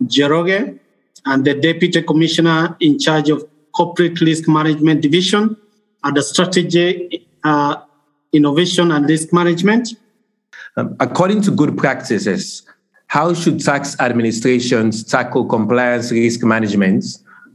Njoroge. 0.02 0.80
I'm 1.26 1.44
the 1.44 1.54
Deputy 1.54 2.02
Commissioner 2.02 2.76
in 2.80 2.98
charge 3.00 3.30
of 3.30 3.46
Corporate 3.74 4.20
Risk 4.22 4.48
Management 4.48 5.02
Division 5.02 5.56
at 6.04 6.16
the 6.16 6.22
Strategy, 6.22 7.28
uh, 7.44 7.76
Innovation 8.34 8.92
and 8.92 9.08
Risk 9.08 9.34
Management. 9.34 9.96
Um, 10.78 10.96
according 11.00 11.42
to 11.44 11.52
good 11.52 11.78
practices, 11.78 12.64
how 13.08 13.34
should 13.34 13.60
tax 13.60 14.00
administrations 14.00 15.04
tackle 15.04 15.46
compliance 15.46 16.12
risk 16.12 16.44
management 16.44 17.06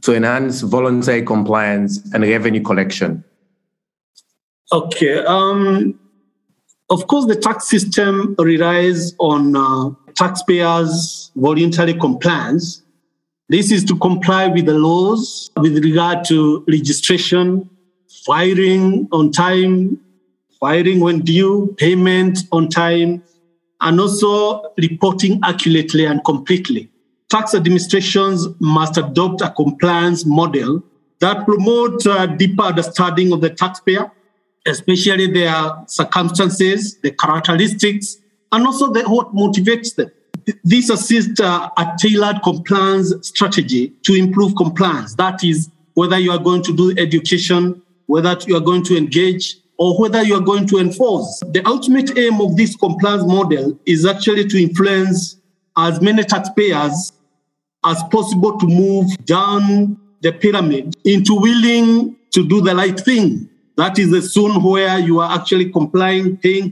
to 0.01 0.13
enhance 0.13 0.61
voluntary 0.61 1.23
compliance 1.23 1.99
and 2.13 2.23
revenue 2.23 2.61
collection? 2.61 3.23
Okay. 4.71 5.23
Um, 5.23 5.99
of 6.89 7.07
course, 7.07 7.25
the 7.25 7.35
tax 7.35 7.67
system 7.67 8.35
relies 8.37 9.15
on 9.17 9.55
uh, 9.55 10.04
taxpayers' 10.15 11.31
voluntary 11.35 11.93
compliance. 11.93 12.83
This 13.49 13.71
is 13.71 13.83
to 13.85 13.95
comply 13.97 14.47
with 14.47 14.65
the 14.65 14.73
laws 14.73 15.51
with 15.57 15.83
regard 15.83 16.25
to 16.25 16.63
registration, 16.67 17.69
filing 18.25 19.07
on 19.11 19.31
time, 19.31 19.99
filing 20.59 20.99
when 20.99 21.21
due, 21.21 21.75
payment 21.77 22.39
on 22.51 22.69
time, 22.69 23.21
and 23.81 23.99
also 23.99 24.73
reporting 24.77 25.39
accurately 25.43 26.05
and 26.05 26.23
completely. 26.25 26.89
Tax 27.29 27.53
administrations 27.53 28.47
must 28.59 28.97
adopt 28.97 29.41
a 29.41 29.51
compliance 29.51 30.25
model 30.25 30.83
that 31.19 31.45
promotes 31.45 32.05
a 32.05 32.27
deeper 32.27 32.63
understanding 32.63 33.31
of 33.31 33.41
the 33.41 33.49
taxpayer 33.49 34.11
especially 34.65 35.27
their 35.27 35.71
circumstances, 35.87 36.97
the 37.01 37.11
characteristics, 37.11 38.17
and 38.51 38.65
also 38.65 38.91
the, 38.91 39.03
what 39.03 39.33
motivates 39.33 39.95
them. 39.95 40.11
This 40.63 40.89
assists 40.89 41.39
uh, 41.39 41.69
a 41.77 41.95
tailored 41.99 42.41
compliance 42.43 43.13
strategy 43.27 43.93
to 44.03 44.13
improve 44.13 44.55
compliance. 44.55 45.15
That 45.15 45.43
is, 45.43 45.69
whether 45.95 46.19
you 46.19 46.31
are 46.31 46.39
going 46.39 46.61
to 46.63 46.75
do 46.75 46.93
education, 46.97 47.81
whether 48.05 48.37
you 48.45 48.55
are 48.55 48.61
going 48.61 48.83
to 48.83 48.97
engage, 48.97 49.57
or 49.77 49.99
whether 49.99 50.23
you 50.23 50.35
are 50.35 50.41
going 50.41 50.67
to 50.67 50.77
enforce. 50.77 51.41
The 51.51 51.65
ultimate 51.65 52.17
aim 52.17 52.39
of 52.39 52.55
this 52.55 52.75
compliance 52.75 53.23
model 53.25 53.77
is 53.85 54.05
actually 54.05 54.47
to 54.47 54.61
influence 54.61 55.37
as 55.77 55.99
many 56.01 56.23
taxpayers 56.23 57.11
as 57.83 58.01
possible 58.11 58.57
to 58.59 58.67
move 58.67 59.17
down 59.25 59.97
the 60.21 60.31
pyramid 60.31 60.95
into 61.03 61.35
willing 61.35 62.15
to 62.31 62.47
do 62.47 62.61
the 62.61 62.75
right 62.75 62.99
thing 62.99 63.49
that 63.77 63.99
is 63.99 64.09
the 64.11 64.21
zone 64.21 64.63
where 64.63 64.99
you 64.99 65.19
are 65.19 65.37
actually 65.37 65.69
complying, 65.69 66.37
paying 66.37 66.71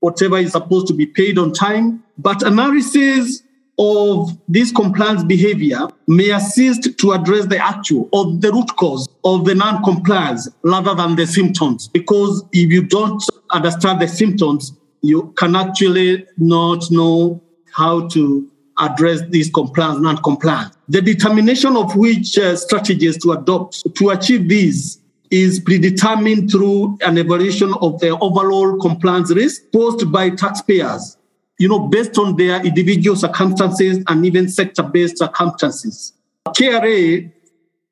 whatever 0.00 0.38
is 0.38 0.52
supposed 0.52 0.86
to 0.88 0.94
be 0.94 1.06
paid 1.06 1.38
on 1.38 1.52
time. 1.52 2.02
But 2.18 2.42
analysis 2.42 3.42
of 3.78 4.36
this 4.48 4.72
compliance 4.72 5.22
behavior 5.22 5.86
may 6.06 6.30
assist 6.30 6.98
to 6.98 7.12
address 7.12 7.46
the 7.46 7.58
actual 7.58 8.08
or 8.12 8.32
the 8.38 8.50
root 8.50 8.74
cause 8.76 9.08
of 9.24 9.44
the 9.44 9.54
non-compliance 9.54 10.48
rather 10.62 10.94
than 10.94 11.16
the 11.16 11.26
symptoms. 11.26 11.88
Because 11.88 12.42
if 12.52 12.70
you 12.72 12.82
don't 12.82 13.22
understand 13.50 14.00
the 14.00 14.08
symptoms, 14.08 14.72
you 15.02 15.32
can 15.36 15.54
actually 15.56 16.26
not 16.38 16.90
know 16.90 17.42
how 17.72 18.08
to 18.08 18.50
address 18.78 19.20
this 19.28 19.50
compliance, 19.50 20.00
non-compliance. 20.00 20.76
The 20.88 21.02
determination 21.02 21.76
of 21.76 21.96
which 21.96 22.38
uh, 22.38 22.56
strategies 22.56 23.18
to 23.22 23.32
adopt 23.32 23.94
to 23.94 24.10
achieve 24.10 24.48
these 24.48 25.00
is 25.30 25.60
predetermined 25.60 26.50
through 26.50 26.98
an 27.02 27.18
evaluation 27.18 27.72
of 27.80 27.98
the 28.00 28.16
overall 28.18 28.78
compliance 28.78 29.30
risk 29.34 29.62
posed 29.72 30.10
by 30.12 30.30
taxpayers, 30.30 31.16
you 31.58 31.68
know, 31.68 31.88
based 31.88 32.18
on 32.18 32.36
their 32.36 32.64
individual 32.64 33.16
circumstances 33.16 34.02
and 34.08 34.26
even 34.26 34.48
sector-based 34.48 35.18
circumstances. 35.18 36.12
KRA 36.48 37.30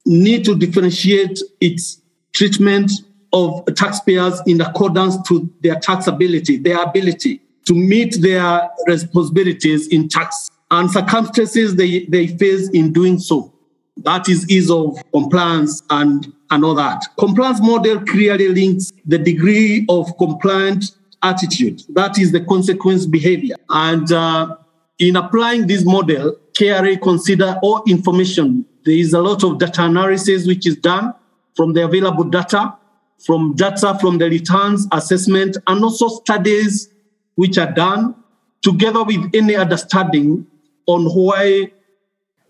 need 0.06 0.44
to 0.44 0.56
differentiate 0.56 1.40
its 1.60 2.00
treatment 2.32 2.90
of 3.32 3.64
taxpayers 3.74 4.40
in 4.46 4.60
accordance 4.60 5.16
to 5.28 5.50
their 5.62 5.76
taxability, 5.76 6.62
their 6.62 6.82
ability 6.82 7.40
to 7.66 7.74
meet 7.74 8.20
their 8.20 8.68
responsibilities 8.86 9.88
in 9.88 10.08
tax 10.08 10.50
and 10.70 10.90
circumstances 10.90 11.76
they, 11.76 12.04
they 12.06 12.26
face 12.26 12.68
in 12.70 12.92
doing 12.92 13.18
so. 13.18 13.52
That 13.98 14.28
is 14.28 14.48
ease 14.50 14.70
of 14.70 14.98
compliance 15.12 15.82
and, 15.90 16.32
and 16.50 16.64
all 16.64 16.74
that. 16.74 17.04
Compliance 17.18 17.60
model 17.60 18.00
clearly 18.00 18.48
links 18.48 18.92
the 19.06 19.18
degree 19.18 19.86
of 19.88 20.16
compliant 20.18 20.92
attitude. 21.22 21.82
That 21.90 22.18
is 22.18 22.32
the 22.32 22.40
consequence 22.40 23.06
behavior. 23.06 23.56
And 23.70 24.10
uh, 24.12 24.56
in 24.98 25.16
applying 25.16 25.66
this 25.66 25.84
model, 25.84 26.36
KRA 26.52 27.00
consider 27.00 27.58
all 27.62 27.82
information. 27.86 28.64
There 28.84 28.94
is 28.94 29.12
a 29.12 29.20
lot 29.20 29.42
of 29.42 29.58
data 29.58 29.84
analysis 29.84 30.46
which 30.46 30.66
is 30.66 30.76
done 30.76 31.14
from 31.56 31.72
the 31.72 31.84
available 31.84 32.24
data, 32.24 32.76
from 33.24 33.54
data 33.54 33.96
from 34.00 34.18
the 34.18 34.28
returns 34.28 34.86
assessment, 34.92 35.56
and 35.66 35.82
also 35.82 36.08
studies 36.08 36.90
which 37.36 37.58
are 37.58 37.72
done 37.72 38.14
together 38.62 39.02
with 39.02 39.30
any 39.34 39.56
understanding 39.56 40.46
on 40.86 41.06
why 41.06 41.70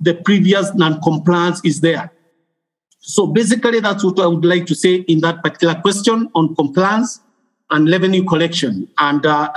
the 0.00 0.14
previous 0.14 0.74
non-compliance 0.74 1.60
is 1.64 1.80
there. 1.80 2.10
So 3.06 3.26
basically, 3.26 3.80
that's 3.80 4.02
what 4.02 4.18
I 4.18 4.26
would 4.26 4.46
like 4.46 4.64
to 4.64 4.75
say 4.75 4.94
in 4.94 5.20
that 5.20 5.42
particular 5.42 5.75
question 5.75 6.30
on 6.34 6.54
compliance 6.54 7.20
and 7.70 7.87
revenue 7.87 8.25
collection. 8.25 8.88
And 8.96 9.26
uh, 9.26 9.52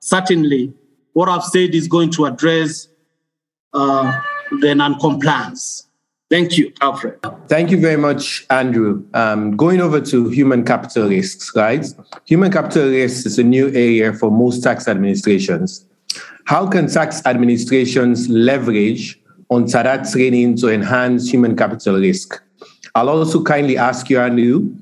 certainly, 0.00 0.74
what 1.14 1.26
I've 1.26 1.44
said 1.44 1.74
is 1.74 1.88
going 1.88 2.10
to 2.10 2.26
address 2.26 2.88
uh, 3.72 4.20
the 4.60 4.74
non-compliance. 4.74 5.86
Thank 6.28 6.58
you, 6.58 6.74
Alfred. 6.82 7.18
Thank 7.48 7.70
you 7.70 7.80
very 7.80 7.96
much, 7.96 8.44
Andrew. 8.50 9.02
Um, 9.14 9.56
going 9.56 9.80
over 9.80 10.02
to 10.02 10.28
human 10.28 10.62
capital 10.66 11.08
risks, 11.08 11.52
right? 11.56 11.86
Human 12.26 12.52
capital 12.52 12.90
risks 12.90 13.24
is 13.24 13.38
a 13.38 13.42
new 13.42 13.68
area 13.68 14.12
for 14.12 14.30
most 14.30 14.62
tax 14.62 14.86
administrations. 14.86 15.86
How 16.44 16.68
can 16.68 16.86
tax 16.86 17.22
administrations 17.24 18.28
leverage 18.28 19.18
on 19.48 19.64
TADAT 19.64 20.12
training 20.12 20.58
to 20.58 20.68
enhance 20.68 21.30
human 21.30 21.56
capital 21.56 21.98
risk? 21.98 22.42
I'll 22.94 23.08
also 23.08 23.42
kindly 23.42 23.76
ask 23.76 24.10
you, 24.10 24.18
Andrew, 24.20 24.74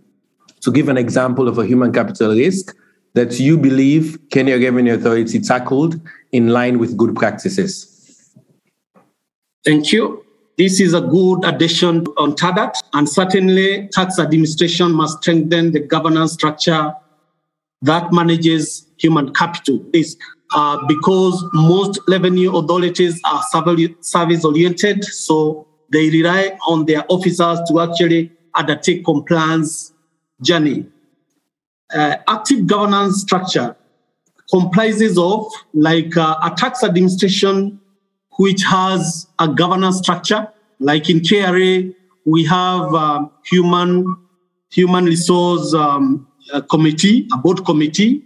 to 0.61 0.73
give 0.73 0.89
an 0.89 0.97
example 0.97 1.49
of 1.49 1.59
a 1.59 1.67
human 1.67 1.93
capital 1.93 2.35
risk 2.35 2.75
that 3.15 3.39
you 3.39 3.59
believe 3.59 4.19
Kenya 4.31 4.59
Revenue 4.59 4.95
Authority 4.95 5.41
tackled 5.41 6.01
in 6.33 6.49
line 6.49 6.79
with 6.79 6.97
good 6.97 7.15
practices. 7.17 8.35
Thank 9.65 9.93
you. 9.93 10.25
This 10.57 10.81
is 10.81 10.93
a 10.93 11.01
good 11.01 11.45
addition 11.45 12.05
on 12.17 12.35
TADAT, 12.35 12.75
and 12.93 13.09
certainly 13.09 13.89
tax 13.93 14.19
administration 14.19 14.93
must 14.93 15.19
strengthen 15.19 15.71
the 15.71 15.79
governance 15.79 16.33
structure 16.33 16.93
that 17.83 18.13
manages 18.13 18.89
human 18.99 19.33
capital 19.35 19.85
risk. 19.95 20.19
Uh, 20.55 20.79
because 20.87 21.45
most 21.53 22.01
revenue 22.09 22.57
authorities 22.57 23.21
are 23.25 23.43
service 24.01 24.45
oriented, 24.45 25.05
so 25.05 25.68
they 25.91 26.11
rely 26.11 26.59
on 26.67 26.87
their 26.87 27.05
officers 27.09 27.59
to 27.69 27.81
actually 27.81 28.33
undertake 28.55 29.05
compliance 29.05 29.93
journey. 30.43 30.87
Uh, 31.93 32.17
active 32.29 32.67
governance 32.67 33.23
structure 33.23 33.75
comprises 34.51 35.17
of 35.19 35.47
like 35.73 36.17
uh, 36.17 36.37
a 36.43 36.51
tax 36.51 36.85
administration 36.85 37.81
which 38.39 38.63
has 38.63 39.27
a 39.39 39.49
governance 39.49 39.99
structure. 39.99 40.49
Like 40.81 41.11
in 41.11 41.21
KRA, 41.21 41.95
we 42.25 42.45
have 42.45 42.95
um, 42.95 43.31
human 43.45 44.17
human 44.71 45.07
resource 45.07 45.73
um, 45.75 46.29
committee, 46.71 47.27
a 47.33 47.39
board 47.39 47.65
committee, 47.65 48.23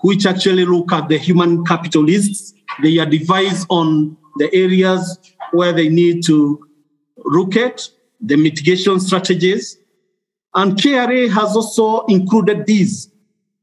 which 0.00 0.26
actually 0.26 0.64
look 0.64 0.92
at 0.92 1.08
the 1.08 1.16
human 1.16 1.64
capital 1.64 2.02
risks 2.02 2.52
they 2.82 2.98
are 2.98 3.06
advise 3.06 3.64
on 3.68 4.16
the 4.36 4.52
areas 4.54 5.18
where 5.52 5.72
they 5.72 5.88
need 5.88 6.24
to 6.24 6.65
look 7.26 7.56
at 7.56 7.88
the 8.20 8.36
mitigation 8.36 9.00
strategies. 9.00 9.78
And 10.54 10.72
KRA 10.72 11.30
has 11.30 11.54
also 11.54 12.06
included 12.06 12.66
these 12.66 13.10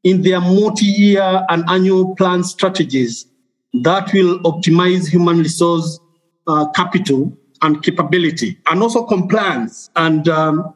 in 0.03 0.21
their 0.21 0.41
multi-year 0.41 1.45
and 1.49 1.63
annual 1.69 2.15
plan 2.15 2.43
strategies 2.43 3.25
that 3.73 4.13
will 4.13 4.39
optimize 4.39 5.07
human 5.09 5.39
resource 5.39 5.99
uh, 6.45 6.69
capital 6.71 7.35
and 7.61 7.81
capability, 7.81 8.57
and 8.69 8.81
also 8.81 9.03
compliance. 9.03 9.89
And 9.95 10.27
um, 10.27 10.75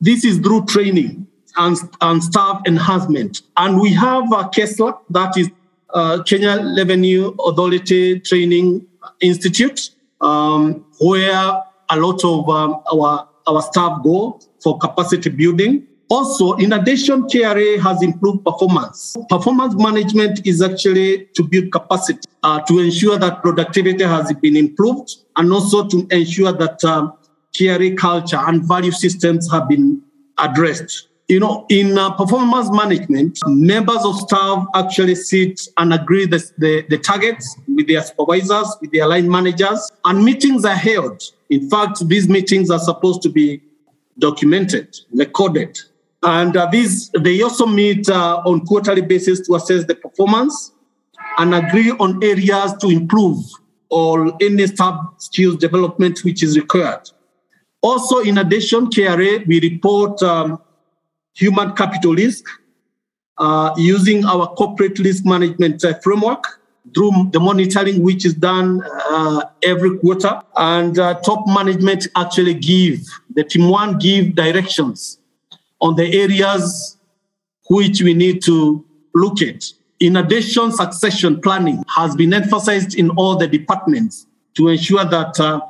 this 0.00 0.24
is 0.24 0.38
through 0.38 0.66
training 0.66 1.26
and, 1.56 1.76
and 2.00 2.22
staff 2.22 2.62
enhancement. 2.66 3.42
And 3.56 3.80
we 3.80 3.92
have 3.94 4.24
a 4.32 4.44
KESRA, 4.44 4.96
that 5.10 5.36
is 5.36 5.50
uh, 5.92 6.22
Kenya 6.22 6.74
Revenue 6.76 7.34
Authority 7.40 8.20
Training 8.20 8.86
Institute, 9.20 9.90
um, 10.20 10.86
where 11.00 11.62
a 11.92 11.96
lot 11.96 12.24
of 12.24 12.48
um, 12.48 12.82
our, 12.92 13.28
our 13.46 13.62
staff 13.62 14.02
go 14.02 14.40
for 14.62 14.78
capacity 14.78 15.30
building. 15.30 15.86
Also, 16.08 16.54
in 16.54 16.72
addition, 16.72 17.22
KRA 17.22 17.80
has 17.80 18.02
improved 18.02 18.44
performance. 18.44 19.16
Performance 19.28 19.74
management 19.76 20.46
is 20.46 20.60
actually 20.60 21.26
to 21.34 21.42
build 21.42 21.72
capacity, 21.72 22.20
uh, 22.42 22.60
to 22.62 22.80
ensure 22.80 23.18
that 23.18 23.40
productivity 23.42 24.04
has 24.04 24.32
been 24.34 24.56
improved, 24.56 25.10
and 25.36 25.52
also 25.52 25.86
to 25.88 26.06
ensure 26.10 26.52
that 26.52 26.84
um, 26.84 27.14
KRA 27.54 27.96
culture 27.96 28.38
and 28.38 28.62
value 28.66 28.90
systems 28.90 29.50
have 29.50 29.68
been 29.68 30.02
addressed. 30.38 31.08
You 31.28 31.40
know, 31.40 31.64
in 31.70 31.96
uh, 31.96 32.10
performance 32.12 32.70
management, 32.70 33.38
members 33.46 34.04
of 34.04 34.16
staff 34.16 34.66
actually 34.74 35.14
sit 35.14 35.60
and 35.78 35.94
agree 35.94 36.26
the, 36.26 36.44
the, 36.58 36.84
the 36.90 36.98
targets 36.98 37.56
with 37.74 37.88
their 37.88 38.02
supervisors, 38.02 38.76
with 38.80 38.92
their 38.92 39.06
line 39.06 39.30
managers, 39.30 39.90
and 40.04 40.24
meetings 40.24 40.64
are 40.64 40.74
held. 40.74 41.22
In 41.50 41.68
fact, 41.68 42.06
these 42.08 42.28
meetings 42.28 42.70
are 42.70 42.78
supposed 42.78 43.22
to 43.22 43.28
be 43.28 43.60
documented, 44.18 44.96
recorded, 45.12 45.78
and 46.22 46.56
uh, 46.56 46.66
these, 46.70 47.10
they 47.18 47.42
also 47.42 47.66
meet 47.66 48.08
uh, 48.08 48.42
on 48.46 48.64
quarterly 48.64 49.02
basis 49.02 49.40
to 49.46 49.56
assess 49.56 49.84
the 49.84 49.94
performance 49.94 50.72
and 51.38 51.54
agree 51.54 51.90
on 51.90 52.22
areas 52.22 52.74
to 52.80 52.88
improve 52.88 53.38
or 53.90 54.32
any 54.40 54.66
staff 54.66 54.98
skills 55.18 55.56
development 55.56 56.20
which 56.24 56.42
is 56.42 56.56
required. 56.56 57.10
Also, 57.82 58.20
in 58.20 58.38
addition, 58.38 58.86
KRA, 58.86 59.44
we 59.46 59.60
report 59.60 60.22
um, 60.22 60.60
human 61.34 61.72
capital 61.72 62.14
risk 62.14 62.44
uh, 63.38 63.74
using 63.76 64.24
our 64.24 64.46
corporate 64.54 64.98
risk 65.00 65.24
management 65.26 65.84
uh, 65.84 65.94
framework 66.04 66.60
through 66.94 67.30
the 67.32 67.40
monitoring 67.40 68.02
which 68.02 68.24
is 68.24 68.34
done 68.34 68.82
uh, 69.10 69.44
every 69.62 69.98
quarter. 69.98 70.40
And 70.56 70.98
uh, 70.98 71.20
top 71.20 71.46
management 71.46 72.08
actually 72.16 72.54
give, 72.54 73.00
the 73.34 73.44
team 73.44 73.68
one 73.68 73.98
give 73.98 74.34
directions 74.34 75.18
on 75.80 75.96
the 75.96 76.20
areas 76.20 76.96
which 77.70 78.02
we 78.02 78.14
need 78.14 78.42
to 78.42 78.84
look 79.14 79.42
at. 79.42 79.64
In 80.00 80.16
addition, 80.16 80.72
succession 80.72 81.40
planning 81.40 81.82
has 81.94 82.16
been 82.16 82.34
emphasized 82.34 82.94
in 82.94 83.10
all 83.10 83.36
the 83.36 83.46
departments 83.46 84.26
to 84.54 84.68
ensure 84.68 85.04
that 85.04 85.38
uh, 85.38 85.60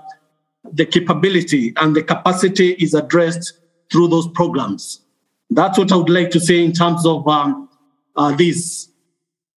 the 0.72 0.86
capability 0.86 1.72
and 1.76 1.94
the 1.94 2.02
capacity 2.02 2.70
is 2.72 2.94
addressed 2.94 3.58
through 3.90 4.08
those 4.08 4.28
programs. 4.28 5.02
That's 5.50 5.76
what 5.76 5.92
I 5.92 5.96
would 5.96 6.08
like 6.08 6.30
to 6.30 6.40
say 6.40 6.64
in 6.64 6.72
terms 6.72 7.04
of 7.04 7.28
um, 7.28 7.68
uh, 8.16 8.34
this. 8.34 8.88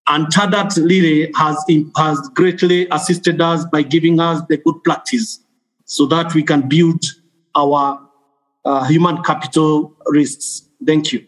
And 0.08 0.26
Tadat 0.28 0.76
really 0.76 1.32
has, 1.36 1.64
has 1.96 2.28
greatly 2.34 2.86
assisted 2.90 3.40
us 3.40 3.64
by 3.64 3.82
giving 3.82 4.20
us 4.20 4.40
the 4.48 4.56
good 4.58 4.82
practice 4.84 5.40
so 5.84 6.06
that 6.06 6.34
we 6.34 6.42
can 6.42 6.68
build 6.68 7.04
our 7.54 8.00
uh, 8.64 8.84
human 8.84 9.22
capital 9.22 9.96
risks. 10.06 10.68
Thank 10.84 11.12
you. 11.12 11.26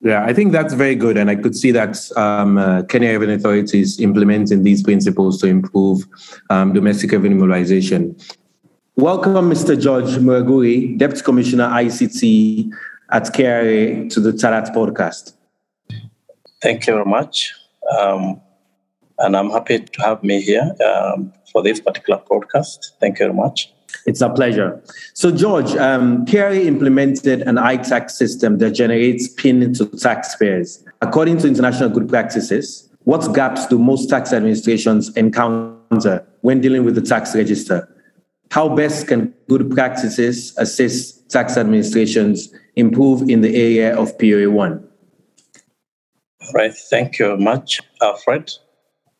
Yeah, 0.00 0.24
I 0.24 0.32
think 0.32 0.52
that's 0.52 0.74
very 0.74 0.94
good. 0.94 1.16
And 1.16 1.30
I 1.30 1.36
could 1.36 1.56
see 1.56 1.70
that 1.72 1.98
um, 2.16 2.58
uh, 2.58 2.82
Kenya 2.82 3.12
Revenue 3.12 3.34
Authorities 3.34 4.00
implementing 4.00 4.62
these 4.62 4.82
principles 4.82 5.40
to 5.40 5.46
improve 5.46 6.06
um, 6.50 6.72
domestic 6.72 7.12
revenue 7.12 7.36
mobilization. 7.36 8.16
Welcome, 8.96 9.50
Mr. 9.50 9.80
George 9.80 10.10
Muraguri, 10.18 10.96
Deputy 10.96 11.22
Commissioner 11.22 11.68
ICT 11.68 12.70
at 13.10 13.24
KRA, 13.24 14.10
to 14.10 14.20
the 14.20 14.32
TADAT 14.32 14.74
podcast. 14.74 15.34
Thank 16.62 16.86
you 16.86 16.94
very 16.94 17.04
much. 17.04 17.54
Um, 17.98 18.40
and 19.18 19.36
I'm 19.36 19.50
happy 19.50 19.78
to 19.80 20.02
have 20.02 20.22
me 20.22 20.40
here 20.40 20.74
um, 20.84 21.32
for 21.50 21.62
this 21.62 21.80
particular 21.80 22.20
podcast. 22.30 22.92
Thank 23.00 23.18
you 23.18 23.26
very 23.26 23.34
much. 23.34 23.72
It's 24.04 24.20
a 24.20 24.28
pleasure. 24.28 24.82
So, 25.14 25.30
George, 25.30 25.74
um, 25.76 26.26
KRA 26.26 26.64
implemented 26.64 27.42
an 27.42 27.56
iTax 27.56 28.10
system 28.10 28.58
that 28.58 28.72
generates 28.72 29.28
PIN 29.28 29.72
to 29.74 29.86
taxpayers. 29.86 30.84
According 31.00 31.38
to 31.38 31.48
international 31.48 31.88
good 31.88 32.08
practices, 32.08 32.88
what 33.04 33.34
gaps 33.34 33.66
do 33.66 33.78
most 33.78 34.10
tax 34.10 34.32
administrations 34.32 35.16
encounter 35.16 36.26
when 36.42 36.60
dealing 36.60 36.84
with 36.84 36.94
the 36.94 37.00
tax 37.00 37.34
register? 37.34 37.88
How 38.50 38.68
best 38.68 39.08
can 39.08 39.34
good 39.48 39.70
practices 39.70 40.54
assist 40.58 41.28
tax 41.30 41.56
administrations 41.56 42.52
improve 42.76 43.28
in 43.28 43.40
the 43.40 43.54
area 43.56 43.96
of 43.96 44.16
POA1? 44.18 44.85
Right. 46.54 46.74
Thank 46.74 47.18
you 47.18 47.36
much, 47.36 47.80
Alfred. 48.00 48.52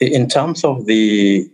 In 0.01 0.29
terms 0.29 0.65
of 0.65 0.87
the 0.87 1.51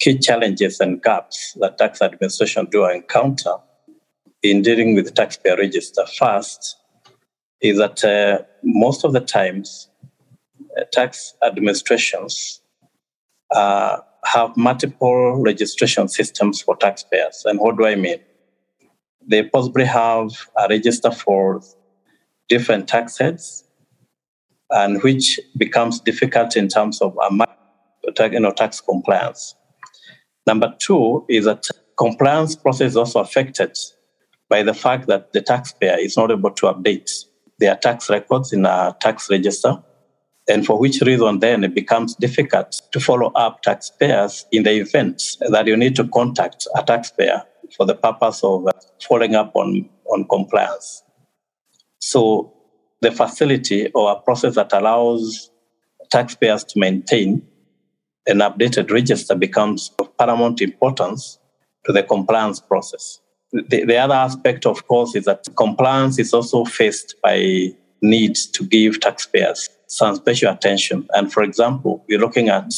key 0.00 0.18
challenges 0.18 0.80
and 0.80 1.02
gaps 1.02 1.56
that 1.60 1.78
tax 1.78 2.02
administration 2.02 2.66
do 2.70 2.84
encounter 2.86 3.54
in 4.42 4.62
dealing 4.62 4.94
with 4.94 5.14
taxpayer 5.14 5.56
register 5.56 6.04
first 6.06 6.76
is 7.60 7.78
that 7.78 8.04
uh, 8.04 8.44
most 8.62 9.04
of 9.04 9.12
the 9.12 9.20
times 9.20 9.88
uh, 10.76 10.84
tax 10.92 11.34
administrations 11.42 12.60
uh, 13.50 13.98
have 14.24 14.56
multiple 14.56 15.42
registration 15.42 16.08
systems 16.08 16.60
for 16.60 16.76
taxpayers. 16.76 17.42
And 17.44 17.58
what 17.58 17.76
do 17.76 17.86
I 17.86 17.94
mean? 17.96 18.18
They 19.26 19.42
possibly 19.42 19.84
have 19.84 20.30
a 20.56 20.68
register 20.68 21.10
for 21.10 21.60
different 22.48 22.88
tax 22.88 23.18
heads, 23.18 23.64
and 24.70 25.02
which 25.02 25.40
becomes 25.56 26.00
difficult 26.00 26.56
in 26.56 26.68
terms 26.68 27.00
of 27.00 27.16
you 28.30 28.40
know, 28.40 28.52
tax 28.52 28.80
compliance. 28.80 29.54
Number 30.46 30.74
two 30.78 31.24
is 31.28 31.44
that 31.44 31.66
compliance 31.98 32.56
process 32.56 32.92
is 32.92 32.96
also 32.96 33.20
affected 33.20 33.76
by 34.48 34.62
the 34.62 34.74
fact 34.74 35.06
that 35.08 35.32
the 35.32 35.42
taxpayer 35.42 35.98
is 35.98 36.16
not 36.16 36.30
able 36.30 36.50
to 36.52 36.66
update 36.66 37.10
their 37.58 37.76
tax 37.76 38.08
records 38.08 38.52
in 38.52 38.64
a 38.64 38.96
tax 39.00 39.28
register, 39.28 39.76
and 40.48 40.64
for 40.64 40.78
which 40.78 41.00
reason 41.02 41.40
then 41.40 41.64
it 41.64 41.74
becomes 41.74 42.14
difficult 42.14 42.80
to 42.92 43.00
follow 43.00 43.30
up 43.32 43.62
taxpayers 43.62 44.46
in 44.52 44.62
the 44.62 44.80
event 44.80 45.36
that 45.50 45.66
you 45.66 45.76
need 45.76 45.94
to 45.96 46.08
contact 46.08 46.66
a 46.76 46.82
taxpayer 46.82 47.42
for 47.76 47.84
the 47.84 47.94
purpose 47.94 48.42
of 48.42 48.66
following 49.06 49.34
up 49.34 49.54
on, 49.54 49.88
on 50.06 50.26
compliance. 50.28 51.02
So 51.98 52.54
the 53.00 53.12
facility 53.12 53.90
or 53.94 54.12
a 54.12 54.20
process 54.20 54.54
that 54.56 54.72
allows 54.72 55.50
taxpayers 56.10 56.64
to 56.64 56.78
maintain 56.78 57.46
an 58.26 58.38
updated 58.38 58.90
register 58.90 59.34
becomes 59.34 59.90
of 59.98 60.16
paramount 60.18 60.60
importance 60.60 61.38
to 61.84 61.92
the 61.92 62.02
compliance 62.02 62.60
process. 62.60 63.20
The, 63.52 63.84
the 63.84 63.96
other 63.96 64.14
aspect, 64.14 64.66
of 64.66 64.86
course, 64.86 65.14
is 65.14 65.24
that 65.24 65.46
compliance 65.56 66.18
is 66.18 66.34
also 66.34 66.64
faced 66.64 67.14
by 67.22 67.74
needs 68.02 68.46
to 68.46 68.64
give 68.64 69.00
taxpayers 69.00 69.68
some 69.86 70.16
special 70.16 70.52
attention. 70.52 71.08
And 71.14 71.32
for 71.32 71.42
example, 71.42 72.04
we're 72.08 72.18
looking 72.18 72.48
at 72.50 72.70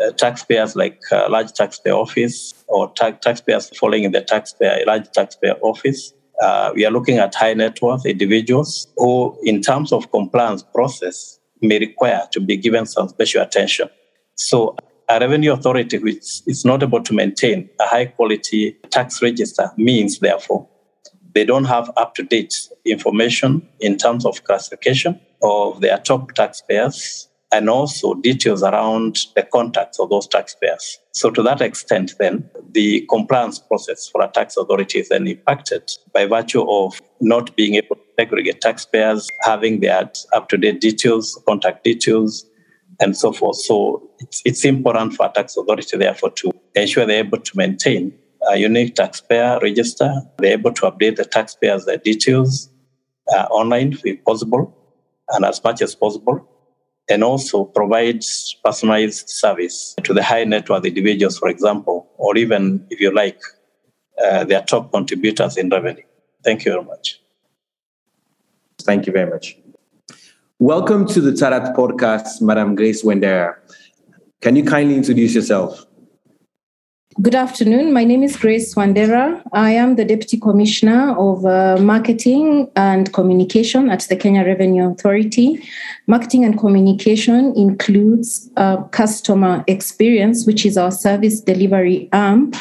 uh, 0.00 0.12
taxpayers 0.12 0.74
like 0.74 1.00
uh, 1.12 1.28
large 1.28 1.52
taxpayer 1.52 1.92
office 1.92 2.54
or 2.68 2.92
ta- 2.94 3.10
taxpayers 3.10 3.68
falling 3.76 4.04
in 4.04 4.12
the 4.12 4.22
taxpayer 4.22 4.84
large 4.86 5.10
taxpayer 5.10 5.54
office. 5.60 6.12
Uh, 6.40 6.72
we 6.74 6.84
are 6.86 6.90
looking 6.90 7.18
at 7.18 7.34
high 7.34 7.54
net 7.54 7.80
worth 7.82 8.06
individuals 8.06 8.86
who, 8.96 9.36
in 9.42 9.60
terms 9.60 9.92
of 9.92 10.10
compliance 10.10 10.62
process, 10.62 11.38
may 11.60 11.78
require 11.78 12.26
to 12.30 12.40
be 12.40 12.56
given 12.56 12.86
some 12.86 13.08
special 13.08 13.42
attention. 13.42 13.88
So 14.36 14.76
a 15.08 15.18
revenue 15.18 15.52
authority 15.52 15.98
which 15.98 16.42
is 16.46 16.64
not 16.64 16.82
able 16.82 17.02
to 17.02 17.14
maintain 17.14 17.68
a 17.80 17.86
high 17.86 18.06
quality 18.06 18.76
tax 18.90 19.20
register 19.22 19.72
means, 19.76 20.20
therefore, 20.20 20.68
they 21.34 21.44
don't 21.44 21.64
have 21.64 21.90
up 21.96 22.14
to 22.14 22.22
date 22.22 22.54
information 22.84 23.66
in 23.80 23.96
terms 23.96 24.24
of 24.24 24.44
classification 24.44 25.20
of 25.42 25.80
their 25.80 25.98
top 25.98 26.34
taxpayers 26.34 27.27
and 27.52 27.70
also 27.70 28.14
details 28.14 28.62
around 28.62 29.18
the 29.34 29.42
contacts 29.42 29.98
of 29.98 30.10
those 30.10 30.26
taxpayers. 30.26 30.98
So, 31.12 31.30
to 31.30 31.42
that 31.42 31.60
extent, 31.60 32.14
then, 32.18 32.48
the 32.72 33.06
compliance 33.08 33.58
process 33.58 34.08
for 34.08 34.22
a 34.22 34.28
tax 34.28 34.56
authority 34.56 34.98
is 35.00 35.08
then 35.08 35.26
impacted 35.26 35.90
by 36.12 36.26
virtue 36.26 36.68
of 36.68 37.00
not 37.20 37.54
being 37.56 37.76
able 37.76 37.96
to 37.96 38.02
segregate 38.18 38.60
taxpayers, 38.60 39.28
having 39.42 39.80
their 39.80 40.10
up 40.34 40.48
to 40.50 40.56
date 40.56 40.80
details, 40.80 41.40
contact 41.46 41.84
details, 41.84 42.44
and 43.00 43.16
so 43.16 43.32
forth. 43.32 43.56
So 43.56 44.10
it's, 44.18 44.42
it's 44.44 44.64
important 44.64 45.14
for 45.14 45.26
a 45.26 45.30
tax 45.30 45.56
authority, 45.56 45.96
therefore, 45.96 46.30
to 46.32 46.52
ensure 46.74 47.06
they're 47.06 47.24
able 47.24 47.38
to 47.38 47.56
maintain 47.56 48.12
a 48.50 48.56
unique 48.56 48.94
taxpayer 48.94 49.58
register. 49.62 50.12
They're 50.38 50.52
able 50.52 50.72
to 50.74 50.82
update 50.82 51.16
the 51.16 51.24
taxpayers' 51.24 51.86
their 51.86 51.98
details 51.98 52.68
uh, 53.32 53.46
online 53.50 53.96
if 54.04 54.24
possible 54.24 54.74
and 55.30 55.44
as 55.44 55.62
much 55.62 55.82
as 55.82 55.94
possible. 55.94 56.46
And 57.10 57.24
also 57.24 57.64
provides 57.64 58.56
personalized 58.62 59.30
service 59.30 59.94
to 60.04 60.12
the 60.12 60.22
high 60.22 60.44
net 60.44 60.68
worth 60.68 60.84
individuals, 60.84 61.38
for 61.38 61.48
example, 61.48 62.06
or 62.18 62.36
even, 62.36 62.86
if 62.90 63.00
you 63.00 63.14
like, 63.14 63.40
uh, 64.22 64.44
their 64.44 64.62
top 64.62 64.92
contributors 64.92 65.56
in 65.56 65.70
revenue. 65.70 66.02
Thank 66.44 66.64
you 66.64 66.72
very 66.72 66.84
much. 66.84 67.20
Thank 68.82 69.06
you 69.06 69.12
very 69.12 69.30
much. 69.30 69.56
Welcome 70.58 71.06
to 71.06 71.20
the 71.20 71.32
TADAT 71.32 71.74
podcast, 71.74 72.42
Madam 72.42 72.74
Grace 72.74 73.02
Wandera. 73.04 73.54
Can 74.40 74.56
you 74.56 74.64
kindly 74.64 74.96
introduce 74.96 75.34
yourself? 75.34 75.86
Good 77.20 77.34
afternoon. 77.34 77.92
My 77.92 78.04
name 78.04 78.22
is 78.22 78.36
Grace 78.36 78.76
Wandera. 78.76 79.42
I 79.52 79.72
am 79.72 79.96
the 79.96 80.04
Deputy 80.04 80.38
Commissioner 80.38 81.18
of 81.18 81.44
uh, 81.44 81.76
Marketing 81.80 82.70
and 82.76 83.12
Communication 83.12 83.90
at 83.90 84.02
the 84.02 84.14
Kenya 84.14 84.44
Revenue 84.44 84.92
Authority. 84.92 85.68
Marketing 86.06 86.44
and 86.44 86.56
communication 86.56 87.52
includes 87.56 88.48
uh, 88.56 88.84
customer 88.92 89.64
experience, 89.66 90.46
which 90.46 90.64
is 90.64 90.78
our 90.78 90.92
service 90.92 91.40
delivery 91.40 92.08
arm, 92.12 92.52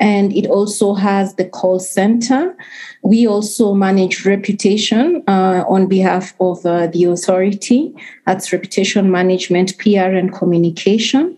and 0.00 0.32
it 0.34 0.46
also 0.46 0.94
has 0.94 1.34
the 1.34 1.44
call 1.44 1.78
center. 1.78 2.56
We 3.02 3.26
also 3.26 3.74
manage 3.74 4.24
reputation 4.24 5.22
uh, 5.26 5.64
on 5.68 5.86
behalf 5.86 6.32
of 6.40 6.64
uh, 6.64 6.86
the 6.86 7.04
authority. 7.04 7.94
That's 8.24 8.54
reputation 8.54 9.10
management, 9.10 9.76
PR, 9.76 10.16
and 10.16 10.32
communication. 10.32 11.37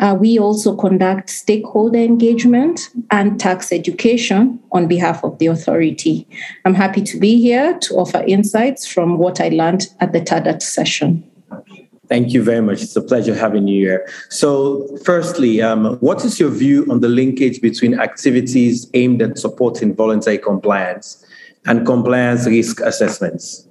Uh, 0.00 0.16
we 0.18 0.38
also 0.38 0.76
conduct 0.76 1.30
stakeholder 1.30 1.98
engagement 1.98 2.88
and 3.10 3.38
tax 3.38 3.72
education 3.72 4.58
on 4.72 4.86
behalf 4.86 5.22
of 5.24 5.38
the 5.38 5.46
authority. 5.46 6.26
I'm 6.64 6.74
happy 6.74 7.02
to 7.02 7.18
be 7.18 7.40
here 7.40 7.78
to 7.78 7.94
offer 7.94 8.24
insights 8.26 8.86
from 8.86 9.18
what 9.18 9.40
I 9.40 9.48
learned 9.48 9.88
at 10.00 10.12
the 10.12 10.20
TADAT 10.20 10.62
session. 10.62 11.24
Thank 12.08 12.32
you 12.32 12.42
very 12.42 12.60
much. 12.60 12.82
It's 12.82 12.96
a 12.96 13.02
pleasure 13.02 13.36
having 13.36 13.68
you 13.68 13.86
here. 13.86 14.08
So, 14.30 14.88
firstly, 15.04 15.62
um, 15.62 15.96
what 16.00 16.24
is 16.24 16.40
your 16.40 16.50
view 16.50 16.84
on 16.90 16.98
the 16.98 17.08
linkage 17.08 17.60
between 17.60 18.00
activities 18.00 18.90
aimed 18.94 19.22
at 19.22 19.38
supporting 19.38 19.94
voluntary 19.94 20.38
compliance 20.38 21.24
and 21.66 21.86
compliance 21.86 22.46
risk 22.46 22.80
assessments? 22.80 23.68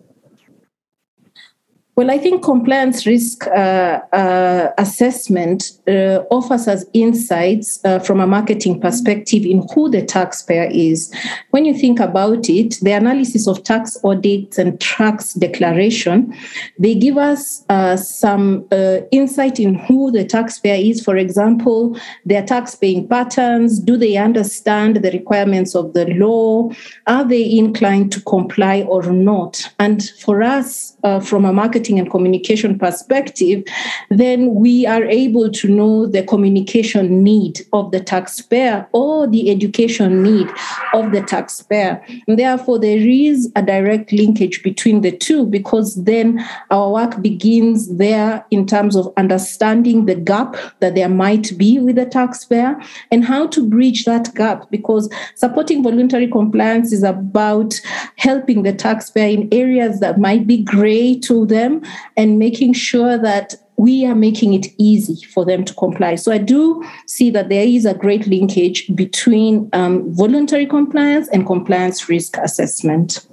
Well, 1.99 2.11
I 2.11 2.17
think 2.17 2.43
compliance 2.43 3.05
risk 3.05 3.45
uh, 3.47 3.99
uh, 4.13 4.71
assessment 4.77 5.71
uh, 5.85 6.23
offers 6.31 6.65
us 6.65 6.85
insights 6.93 7.83
uh, 7.83 7.99
from 7.99 8.21
a 8.21 8.25
marketing 8.25 8.79
perspective 8.79 9.45
in 9.45 9.67
who 9.75 9.89
the 9.89 10.05
taxpayer 10.05 10.69
is. 10.71 11.13
When 11.49 11.65
you 11.65 11.77
think 11.77 11.99
about 11.99 12.47
it, 12.47 12.77
the 12.81 12.93
analysis 12.93 13.49
of 13.49 13.65
tax 13.65 13.97
audits 14.05 14.57
and 14.57 14.79
tax 14.79 15.33
declaration, 15.33 16.33
they 16.79 16.95
give 16.95 17.17
us 17.17 17.65
uh, 17.67 17.97
some 17.97 18.65
uh, 18.71 18.99
insight 19.11 19.59
in 19.59 19.75
who 19.75 20.09
the 20.09 20.23
taxpayer 20.23 20.81
is. 20.81 21.03
For 21.03 21.17
example, 21.17 21.99
their 22.23 22.45
tax 22.45 22.75
paying 22.75 23.09
patterns. 23.09 23.77
Do 23.77 23.97
they 23.97 24.15
understand 24.15 25.03
the 25.03 25.11
requirements 25.11 25.75
of 25.75 25.91
the 25.91 26.05
law? 26.13 26.71
Are 27.07 27.27
they 27.27 27.57
inclined 27.57 28.13
to 28.13 28.21
comply 28.21 28.83
or 28.83 29.03
not? 29.11 29.69
And 29.79 30.01
for 30.21 30.41
us, 30.41 30.95
from 31.23 31.43
a 31.43 31.51
marketing 31.51 31.88
marketing 31.89 31.99
and 31.99 32.11
communication 32.11 32.77
perspective, 32.77 33.63
then 34.09 34.55
we 34.55 34.85
are 34.85 35.03
able 35.05 35.49
to 35.49 35.67
know 35.67 36.05
the 36.05 36.23
communication 36.23 37.23
need 37.23 37.61
of 37.73 37.91
the 37.91 37.99
taxpayer 37.99 38.87
or 38.93 39.27
the 39.27 39.49
education 39.49 40.23
need 40.23 40.47
of 40.93 41.11
the 41.11 41.21
taxpayer. 41.21 42.01
And 42.27 42.37
therefore, 42.37 42.79
there 42.79 42.97
is 42.97 43.51
a 43.55 43.61
direct 43.61 44.11
linkage 44.11 44.63
between 44.63 45.01
the 45.01 45.11
two 45.11 45.45
because 45.45 45.95
then 46.03 46.45
our 46.69 46.91
work 46.91 47.21
begins 47.21 47.97
there 47.97 48.45
in 48.51 48.65
terms 48.65 48.95
of 48.95 49.11
understanding 49.17 50.05
the 50.05 50.15
gap 50.15 50.55
that 50.79 50.95
there 50.95 51.09
might 51.09 51.57
be 51.57 51.79
with 51.79 51.95
the 51.95 52.05
taxpayer 52.05 52.77
and 53.11 53.25
how 53.25 53.47
to 53.47 53.67
bridge 53.67 54.05
that 54.05 54.33
gap 54.35 54.69
because 54.69 55.09
supporting 55.35 55.83
voluntary 55.83 56.27
compliance 56.27 56.93
is 56.93 57.03
about 57.03 57.79
helping 58.17 58.63
the 58.63 58.73
taxpayer 58.73 59.29
in 59.29 59.47
areas 59.51 59.99
that 59.99 60.19
might 60.19 60.45
be 60.45 60.63
gray 60.63 61.17
to 61.19 61.45
them 61.45 61.78
and 62.17 62.39
making 62.39 62.73
sure 62.73 63.17
that 63.17 63.55
we 63.77 64.05
are 64.05 64.15
making 64.15 64.53
it 64.53 64.67
easy 64.77 65.25
for 65.27 65.45
them 65.45 65.63
to 65.63 65.73
comply. 65.73 66.15
So 66.15 66.31
I 66.33 66.37
do 66.37 66.83
see 67.07 67.29
that 67.31 67.47
there 67.47 67.65
is 67.65 67.85
a 67.85 67.93
great 67.93 68.27
linkage 68.27 68.93
between 68.93 69.69
um, 69.71 70.13
voluntary 70.13 70.65
compliance 70.65 71.29
and 71.29 71.45
compliance 71.45 72.09
risk 72.09 72.37
assessment. 72.37 73.25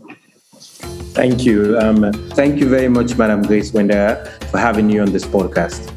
Thank 1.16 1.44
you. 1.44 1.76
Um, 1.78 2.12
thank 2.34 2.60
you 2.60 2.68
very 2.68 2.88
much, 2.88 3.16
Madam 3.16 3.42
Grace 3.42 3.72
Wender, 3.72 4.32
for 4.50 4.58
having 4.58 4.88
you 4.88 5.00
on 5.02 5.10
this 5.10 5.24
podcast. 5.24 5.90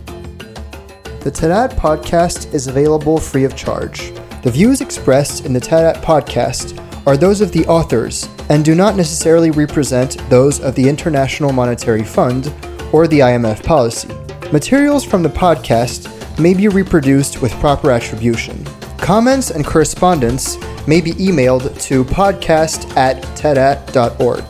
The 1.20 1.30
TADAT 1.30 1.74
podcast 1.74 2.52
is 2.54 2.68
available 2.68 3.20
free 3.20 3.44
of 3.44 3.56
charge. 3.56 4.12
The 4.42 4.50
views 4.50 4.80
expressed 4.80 5.46
in 5.46 5.52
the 5.52 5.60
TADAT 5.60 5.98
podcast 6.02 6.82
are 7.06 7.18
those 7.18 7.42
of 7.42 7.52
the 7.52 7.66
authors 7.68 8.30
and 8.50 8.66
do 8.66 8.76
not 8.76 8.96
necessarily 8.96 9.52
represent 9.52 10.18
those 10.30 10.60
of 10.60 10.76
the 10.76 10.90
International 10.90 11.52
Monetary 11.52 12.04
Fund 12.04 12.48
or 12.92 13.08
the 13.08 13.20
IMF 13.20 13.64
policy. 13.64 14.10
Materials 14.52 15.04
from 15.04 15.24
the 15.24 15.30
podcast 15.30 16.08
may 16.40 16.54
be 16.54 16.68
reproduced 16.68 17.42
with 17.42 17.52
proper 17.54 17.92
attribution. 17.92 18.66
Comments 18.98 19.52
and 19.52 19.66
correspondence 19.66 20.58
may 20.88 21.00
be 21.02 21.12
emailed 21.14 21.80
to 21.82 22.04
podcast 22.04 22.96
at 22.98 23.22
tadat.org. 23.38 24.44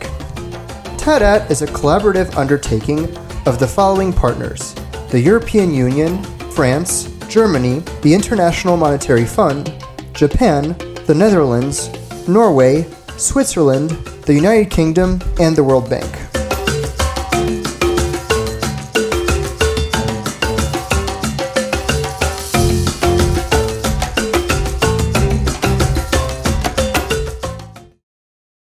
TADAT 0.98 1.50
is 1.50 1.62
a 1.62 1.66
collaborative 1.66 2.36
undertaking 2.36 3.04
of 3.46 3.58
the 3.58 3.66
following 3.66 4.12
partners 4.12 4.74
the 5.10 5.20
European 5.20 5.74
Union, 5.74 6.22
France, 6.52 7.10
Germany, 7.28 7.80
the 8.02 8.14
International 8.14 8.76
Monetary 8.76 9.24
Fund, 9.24 9.74
Japan, 10.12 10.76
the 11.06 11.14
Netherlands, 11.16 11.88
Norway, 12.28 12.82
Switzerland, 13.20 13.90
the 14.24 14.32
United 14.32 14.70
Kingdom, 14.70 15.20
and 15.38 15.54
the 15.54 15.62
World 15.62 15.90
Bank. 15.90 16.29